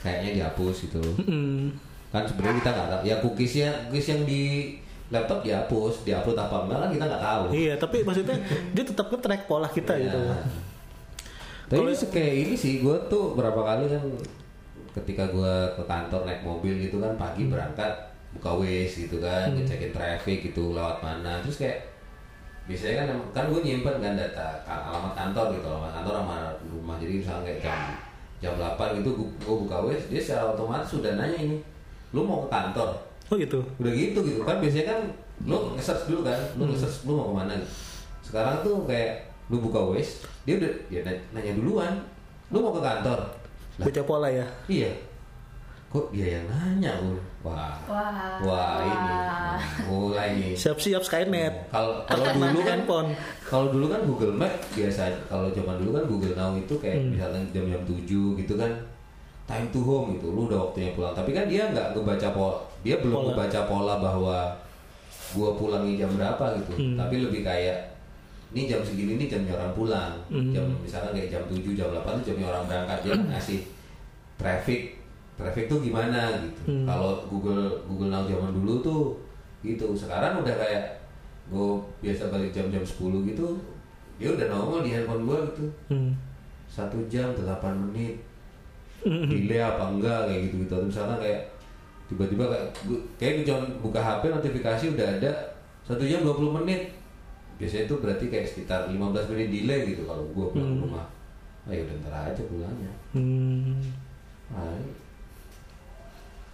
[0.00, 1.02] kayaknya dihapus gitu.
[1.20, 1.74] Mm.
[2.06, 3.00] kan sebenarnya kita nggak tahu.
[3.04, 4.42] Ya cookiesnya cookies yang di
[5.06, 7.42] laptop dihapus diupload apa enggak kan kita nggak tahu.
[7.50, 8.36] Iya tapi maksudnya
[8.74, 10.02] dia tetap ke track pola kita Iya.
[10.04, 10.18] gitu.
[11.66, 14.02] Tapi Kalau- ini sih kayak ini sih gue tuh berapa kali kan
[14.94, 17.90] ketika gue ke kantor naik mobil gitu kan pagi berangkat
[18.32, 21.38] buka Waze gitu kan ngecekin traffic gitu lewat mana.
[21.42, 21.78] Terus kayak
[22.66, 26.96] biasanya kan kan gue nyimpen kan data alamat kantor gitu alamat kantor sama rumah.
[26.98, 27.78] Jadi misalnya kayak jam
[28.36, 31.58] jam 8 gitu gue buka Waze dia secara otomatis sudah nanya ini
[32.10, 32.90] lu mau ke kantor
[33.30, 33.60] oh gitu?
[33.82, 34.40] Udah gitu gitu.
[34.46, 34.98] Kan biasanya kan
[35.42, 36.38] lu nge-search dulu kan.
[36.54, 37.70] Lu nge-search lu mau ke mana gitu.
[38.26, 41.94] sekarang tuh kayak lu buka Waze dia udah ya nanya, duluan.
[42.50, 43.18] Lu mau ke kantor?
[43.78, 43.84] Lah.
[43.86, 44.46] Baca pola ya?
[44.66, 44.90] Iya.
[45.86, 47.14] Kok dia yang nanya lu
[47.46, 47.78] wah.
[47.86, 48.42] Wah.
[48.42, 49.14] Wah ini.
[49.86, 50.52] Mulai nih.
[50.58, 51.70] Siap-siap Skynet.
[51.70, 53.08] Kalau kalau dulu kan handphone.
[53.46, 55.06] kalau dulu kan Google Map biasa.
[55.30, 58.02] Kalau zaman dulu kan Google Now itu kayak misalnya jam-jam 7
[58.42, 58.70] gitu kan
[59.46, 61.14] time to home gitu lu udah waktunya pulang.
[61.14, 63.26] Tapi kan dia nggak ngebaca pola dia belum Pola.
[63.32, 64.36] ngebaca pola bahwa
[65.34, 66.72] gua pulangnya jam berapa gitu.
[66.94, 67.78] Tapi lebih kayak
[68.54, 70.14] ini jam segini ini jamnya orang pulang.
[70.30, 70.50] Hmm.
[70.50, 72.98] jam misalkan kayak jam 7 jam 8 itu jamnya orang berangkat.
[73.06, 73.60] Dia ngasih
[74.36, 74.80] traffic
[75.36, 76.60] traffic tuh gimana gitu.
[76.70, 76.86] Hmm.
[76.86, 79.02] kalau Google Google Now zaman dulu tuh
[79.62, 79.94] gitu.
[79.94, 80.98] Sekarang udah kayak
[81.46, 81.68] gue
[82.02, 83.46] biasa balik jam-jam 10 gitu
[84.18, 85.64] dia udah nongol di handphone gue gitu.
[85.94, 86.10] Hmm.
[86.66, 87.46] satu jam 8
[87.78, 88.18] menit
[89.32, 91.40] delay apa enggak kayak gitu gitu atau misalnya kayak
[92.06, 92.66] tiba-tiba kayak
[93.16, 95.32] kayak gue cuma buka HP notifikasi udah ada
[95.82, 96.94] satu jam 20 menit
[97.56, 100.84] biasanya itu berarti kayak sekitar 15 menit delay gitu kalau gue pulang ke Hmm.
[100.84, 101.06] rumah
[101.62, 103.80] ah ya udah ntar aja pulangnya Hmm.
[104.48, 104.78] nah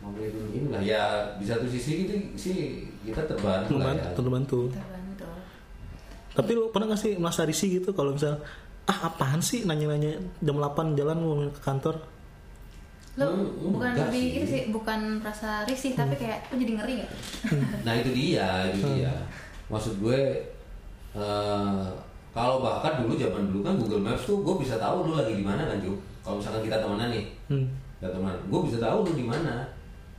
[0.00, 1.02] ngomongin ini lah ya
[1.36, 2.56] di satu sisi gitu sih
[3.02, 4.58] kita terbantu lah Terbantu, ya terbantu.
[4.68, 5.26] Terbantu.
[6.32, 8.40] Tapi lu pernah gak sih merasa risih gitu kalau misal
[8.82, 12.02] ah apaan sih nanya-nanya jam 8 jalan mau ke kantor?
[13.12, 14.32] Lo Hmm, bukan lebih sih.
[14.34, 17.10] itu sih, bukan rasa risih tapi kayak lo jadi ngeri gak?
[17.86, 18.96] Nah itu dia, itu Hmm.
[18.96, 19.12] dia.
[19.68, 20.20] Maksud gue
[21.12, 21.86] eh,
[22.30, 25.44] kalau bahkan dulu zaman dulu kan Google Maps tuh gue bisa tahu lu lagi di
[25.44, 25.92] mana kan Ju.
[26.22, 27.68] Kalau misalkan kita temenan nih, Hmm.
[27.96, 29.68] kita teman, gue bisa tahu lu di mana.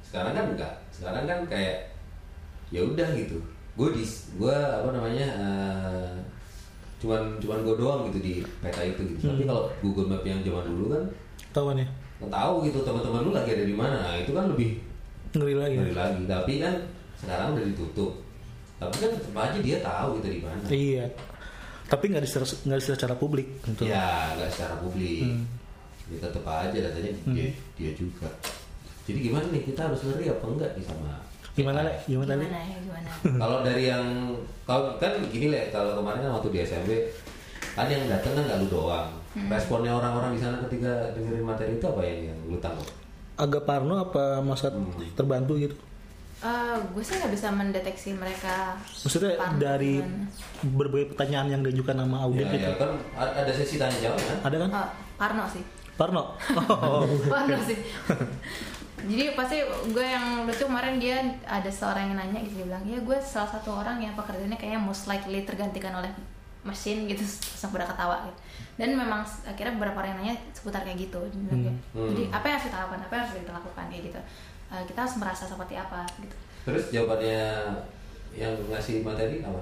[0.04, 0.74] Sekarang kan enggak.
[0.90, 1.90] Sekarang kan kayak
[2.70, 3.42] ya udah gitu.
[3.74, 4.06] Gue di
[4.38, 6.14] gue apa namanya eh,
[7.00, 9.26] cuman cuman gue doang gitu di peta itu gitu.
[9.28, 9.50] Tapi Hmm.
[9.50, 11.04] kalau Google Map yang zaman dulu kan
[11.50, 11.88] Tahu ya?
[12.28, 13.98] Tahu gitu teman-teman lu lagi ada di mana.
[13.98, 14.80] Nah, itu kan lebih
[15.34, 15.76] Ngeri lagi.
[15.76, 16.74] Balik lagi tapi kan
[17.18, 18.12] sekarang udah ditutup
[18.76, 21.06] tapi kan tetap aja dia tahu kita di mana Iya.
[21.84, 23.84] Tapi nggak secara nggak secara publik gitu.
[23.84, 25.46] ya nggak secara publik Hmm.
[26.06, 28.28] ya tetap aja datanya dia dia juga
[29.04, 31.12] jadi gimana nih kita harus ngeri apa enggak nih sama
[31.54, 31.94] Gimana le?
[32.04, 32.44] Gimana le?
[32.44, 33.10] Gimana ya gimana?
[33.42, 34.06] kalau dari yang
[34.64, 36.90] kalau kan gini le kalau kemarin kan waktu di SMP
[37.72, 41.86] kan yang datang kan nggak lu doang responnya orang-orang di sana ketika dengerin materi itu
[41.86, 42.88] apa yang yang lu tangkap
[43.34, 44.94] Agak parno apa masa Hmm.
[45.14, 45.74] terbantu gitu?
[46.40, 48.76] Eh, gue sih nggak bisa mendeteksi mereka.
[48.78, 50.04] Maksudnya parno dari
[50.62, 52.68] berbagai pertanyaan yang diajukan nama audien ya, gitu.
[52.68, 54.70] ya kan ada sesi tanya jawab kan Ada kan?
[54.70, 55.64] Oh, Parno sih.
[55.96, 56.24] Parno.
[56.78, 57.08] Oh.
[57.26, 57.78] Parno sih.
[59.04, 59.58] Jadi pasti
[59.90, 63.50] gue yang lucu kemarin dia ada seorang yang nanya gitu dia bilang ya gue salah
[63.50, 66.08] satu orang yang pekerjaannya kayaknya most likely tergantikan oleh
[66.64, 68.40] mesin gitu terus pada ketawa gitu.
[68.74, 71.20] Dan memang akhirnya beberapa orang yang nanya seputar kayak gitu.
[71.46, 72.10] Bilang kayak, Hmm.
[72.10, 73.00] Jadi apa yang harus kita lakukan?
[73.04, 74.20] Apa yang harus kita lakukan kayak gitu.
[74.74, 76.36] Eh, kita harus merasa seperti apa gitu.
[76.64, 77.44] terus jawabannya
[78.34, 79.60] yang ngasih materi apa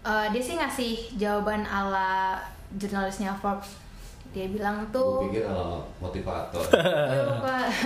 [0.00, 2.40] Eh, dia sih ngasih jawaban ala
[2.72, 3.76] jurnalisnya Forbes.
[4.32, 6.62] Dia bilang tuh Gue pikir kalau motivator.
[6.72, 7.26] Iya,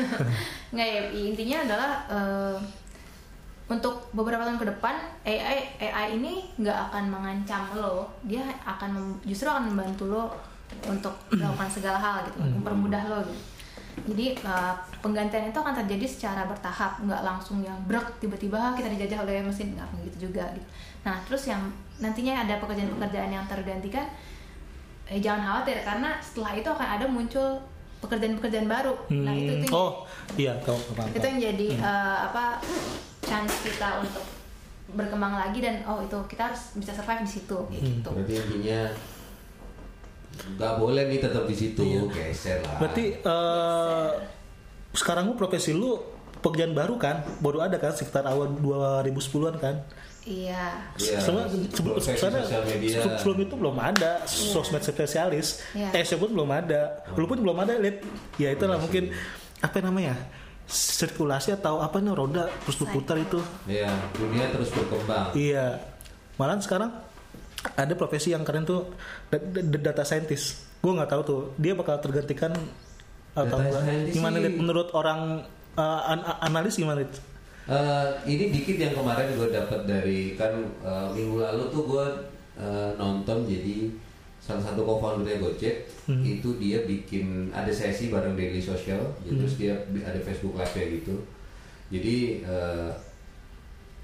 [0.76, 2.56] nggak ya intinya adalah eh,
[3.64, 8.04] untuk beberapa tahun ke depan AI AI ini nggak akan mengancam lo.
[8.22, 10.24] Dia akan mem- justru akan membantu lo
[10.84, 13.40] untuk melakukan segala hal gitu mempermudah lo gitu.
[14.04, 18.90] Jadi eh, penggantian itu akan terjadi secara bertahap nggak langsung yang brek tiba-tiba "Ah, kita
[18.90, 19.72] dijajah oleh mesin.
[19.72, 20.66] Nggak akan gitu juga gitu.
[21.02, 21.62] Nah terus yang
[21.96, 24.04] nantinya ada pekerjaan-pekerjaan yang tergantikan
[25.04, 27.60] eh jangan khawatir karena setelah itu akan ada muncul
[28.00, 28.92] pekerjaan-pekerjaan baru.
[29.14, 29.78] Nah itu itu Hmm.
[29.78, 29.92] Oh,
[30.34, 30.76] iya tahu
[31.08, 32.60] itu yang jadi eh, apa
[33.24, 34.24] chance kita untuk
[34.86, 37.74] berkembang lagi dan oh itu kita harus bisa survive di situ Hmm.
[37.74, 38.80] gitu Berarti intinya
[40.34, 42.02] nggak boleh nih tetap di situ, Iya.
[42.10, 42.76] geser lah.
[42.78, 44.08] Berarti eh,
[44.92, 45.94] sekarang lu profesi lu
[46.40, 47.22] pekerjaan baru kan?
[47.38, 49.76] Baru ada kan sekitar awal 2010-an kan?
[50.24, 55.60] iya Iya, Sebelum, sebelum, sebelum itu belum ada sosmed spesialis.
[55.72, 55.92] Iya.
[55.92, 57.04] Eh, pun belum ada.
[57.12, 58.00] Lu pun belum ada, lihat.
[58.36, 59.12] Ya itulah Iya mungkin
[59.60, 60.16] apa namanya?
[60.66, 63.38] Sirkulasi atau apa nih roda terus berputar itu.
[63.64, 65.32] Iya, dunia terus berkembang.
[65.32, 65.80] Iya.
[66.34, 66.90] Malahan sekarang
[67.70, 68.92] ada profesi yang keren tuh
[69.28, 70.64] da- da- data scientist.
[70.80, 72.52] Gue nggak tahu tuh dia bakal tergantikan
[73.32, 73.58] atau
[74.08, 75.42] Gimana sih- menurut orang
[75.74, 77.02] uh, an- an- analis gimana?
[77.02, 77.12] Lid?
[77.64, 80.52] Eh, ini dikit yang kemarin gue dapat dari kan
[80.84, 82.06] eh, minggu lalu tuh gue
[82.56, 83.88] eh, nonton jadi
[84.44, 86.20] salah satu co-foundernya Gojek Hmm.
[86.20, 89.40] itu dia bikin ada sesi bareng Daily Social Hmm.
[89.40, 91.16] terus dia ada Facebook Live ya gitu
[91.88, 92.90] jadi eh,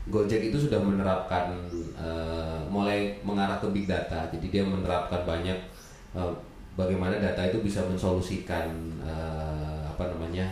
[0.09, 1.53] Gojek itu sudah menerapkan
[1.94, 5.59] eh, mulai mengarah ke big data jadi dia menerapkan banyak
[6.16, 6.33] eh,
[6.72, 8.72] bagaimana data itu bisa mensolusikan
[9.05, 10.48] eh, apa namanya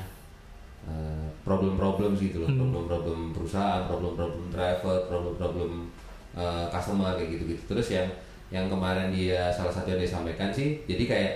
[1.45, 2.61] problem-problem gitu loh, Hmm.
[2.61, 5.89] problem-problem perusahaan, problem-problem driver, problem-problem
[6.37, 7.63] eh, customer kayak gitu-gitu.
[7.67, 8.09] Terus yang
[8.49, 11.33] yang kemarin dia salah satu yang dia sampaikan sih, jadi kayak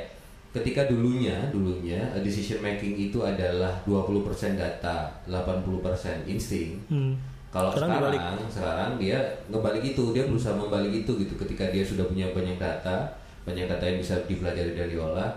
[0.53, 6.77] ketika dulunya dulunya eh, decision making itu adalah 20% data, 80% insting.
[6.93, 7.17] Hmm.
[7.53, 8.49] Kalau Sekarang sekarang, dibalik.
[8.49, 9.19] sekarang dia
[9.53, 11.37] ngebalik itu, dia berusaha membalik itu gitu.
[11.37, 13.13] Ketika dia sudah punya banyak data,
[13.45, 15.29] banyak data yang bisa dipelajari dan diolah,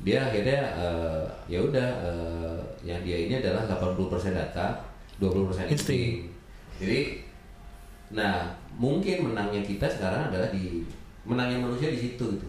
[0.00, 2.56] dia akhirnya eh, ya udah eh,
[2.88, 4.80] yang dia ini adalah 80% data,
[5.20, 5.76] 20% insting.
[5.76, 6.12] Insting.
[6.80, 7.00] Jadi,
[8.16, 8.48] nah
[8.80, 10.88] mungkin menangnya kita sekarang adalah di
[11.28, 12.48] menangnya manusia di situ gitu.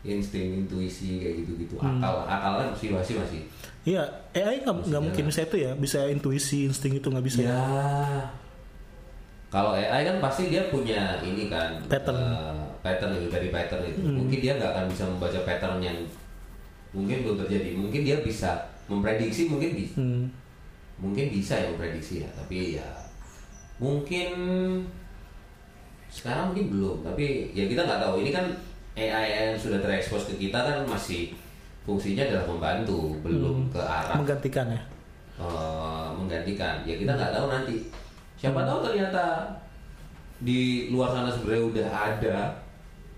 [0.00, 1.98] Insting intuisi kayak gitu gitu Hmm.
[1.98, 3.40] akal akalnya masih masih masih.
[3.82, 4.02] Iya,
[4.32, 7.40] AI nggak nggak mungkin bisa itu ya, bisa intuisi, insting itu nggak bisa.
[7.40, 7.58] ya.
[9.48, 12.20] Kalau AI kan pasti dia punya ini kan Pattern.
[12.20, 15.96] eh, pattern itu dari pattern itu mungkin dia nggak akan bisa membaca pattern yang
[16.92, 17.72] mungkin belum terjadi.
[17.74, 18.50] Mungkin dia bisa
[18.86, 19.96] memprediksi mungkin bisa.
[19.96, 20.26] Hmm.
[20.98, 22.82] mungkin bisa ya memprediksi ya tapi ya
[23.78, 24.28] mungkin
[26.08, 28.20] sekarang mungkin belum tapi ya kita nggak tahu.
[28.20, 28.46] Ini kan
[28.98, 31.32] AI yang sudah terekspos ke kita kan masih
[31.86, 34.82] fungsinya adalah membantu belum ke arah Menggantikan ya.
[35.38, 36.82] eh, menggantikan.
[36.82, 37.76] Ya kita nggak tahu nanti.
[38.34, 39.46] Siapa tahu ternyata
[40.38, 42.36] di luar sana sebenarnya udah ada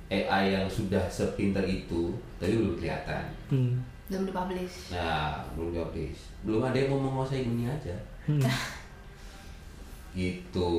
[0.08, 3.24] AI yang sudah sepinter itu tapi belum kelihatan.
[3.48, 3.74] Hmm.
[4.10, 4.90] belum dipublish.
[4.90, 6.20] Nah belum dipublish.
[6.42, 7.94] Belum ada yang mau menguasai dunia aja.
[8.26, 8.42] Hmm.
[10.18, 10.72] gitu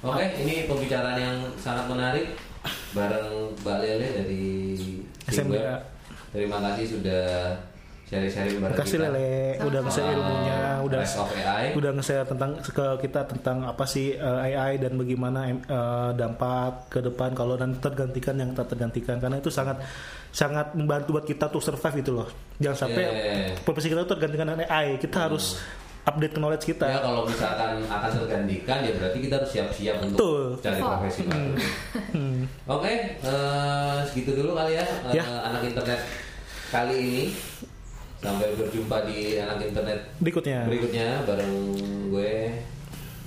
[0.00, 2.26] oke ini pembicaraan yang sangat menarik
[2.92, 4.44] bareng Mbak Lele dari
[5.26, 5.32] SMBA.
[5.32, 5.80] Simweb.
[6.28, 7.24] terima kasih sudah
[8.08, 11.64] sharing-sharing bareng kita Lele, udah nge-share Soal ilmunya, udah AI.
[11.76, 17.04] udah nge-share tentang ke kita tentang apa sih eh, AI dan bagaimana eh, dampak ke
[17.04, 19.84] depan kalau nanti tergantikan yang tak tergantikan karena itu sangat
[20.32, 22.28] sangat membantu buat kita untuk survive itu loh.
[22.56, 23.52] Jangan sampai Yeah.
[23.60, 24.96] profesi kita itu tergantikan dengan AI.
[24.96, 25.60] Kita harus
[26.08, 26.88] update knowledge kita.
[26.88, 30.42] Ya kalau misalkan akan tergantikan ya berarti kita harus siap-siap untuk Betul.
[30.64, 31.52] cari profesi baru.
[32.16, 32.40] Hmm.
[32.66, 35.24] Oke, eh, segitu dulu kali ya, eh, Ya.
[35.44, 36.00] anak internet
[36.68, 37.24] kali ini.
[38.18, 40.66] Sampai berjumpa di anak internet Berikutnya.
[40.66, 41.54] berikutnya bareng
[42.10, 42.50] gue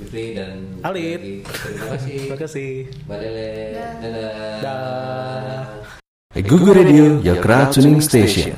[0.03, 1.47] Jufri dan Alit.
[1.47, 2.17] Terima kasih.
[2.27, 2.71] Terima kasih.
[3.07, 3.51] Mbak Lele.
[4.03, 4.57] Dadah.
[4.59, 5.63] Dah.
[6.43, 8.51] Google Radio, your crowd tuning station.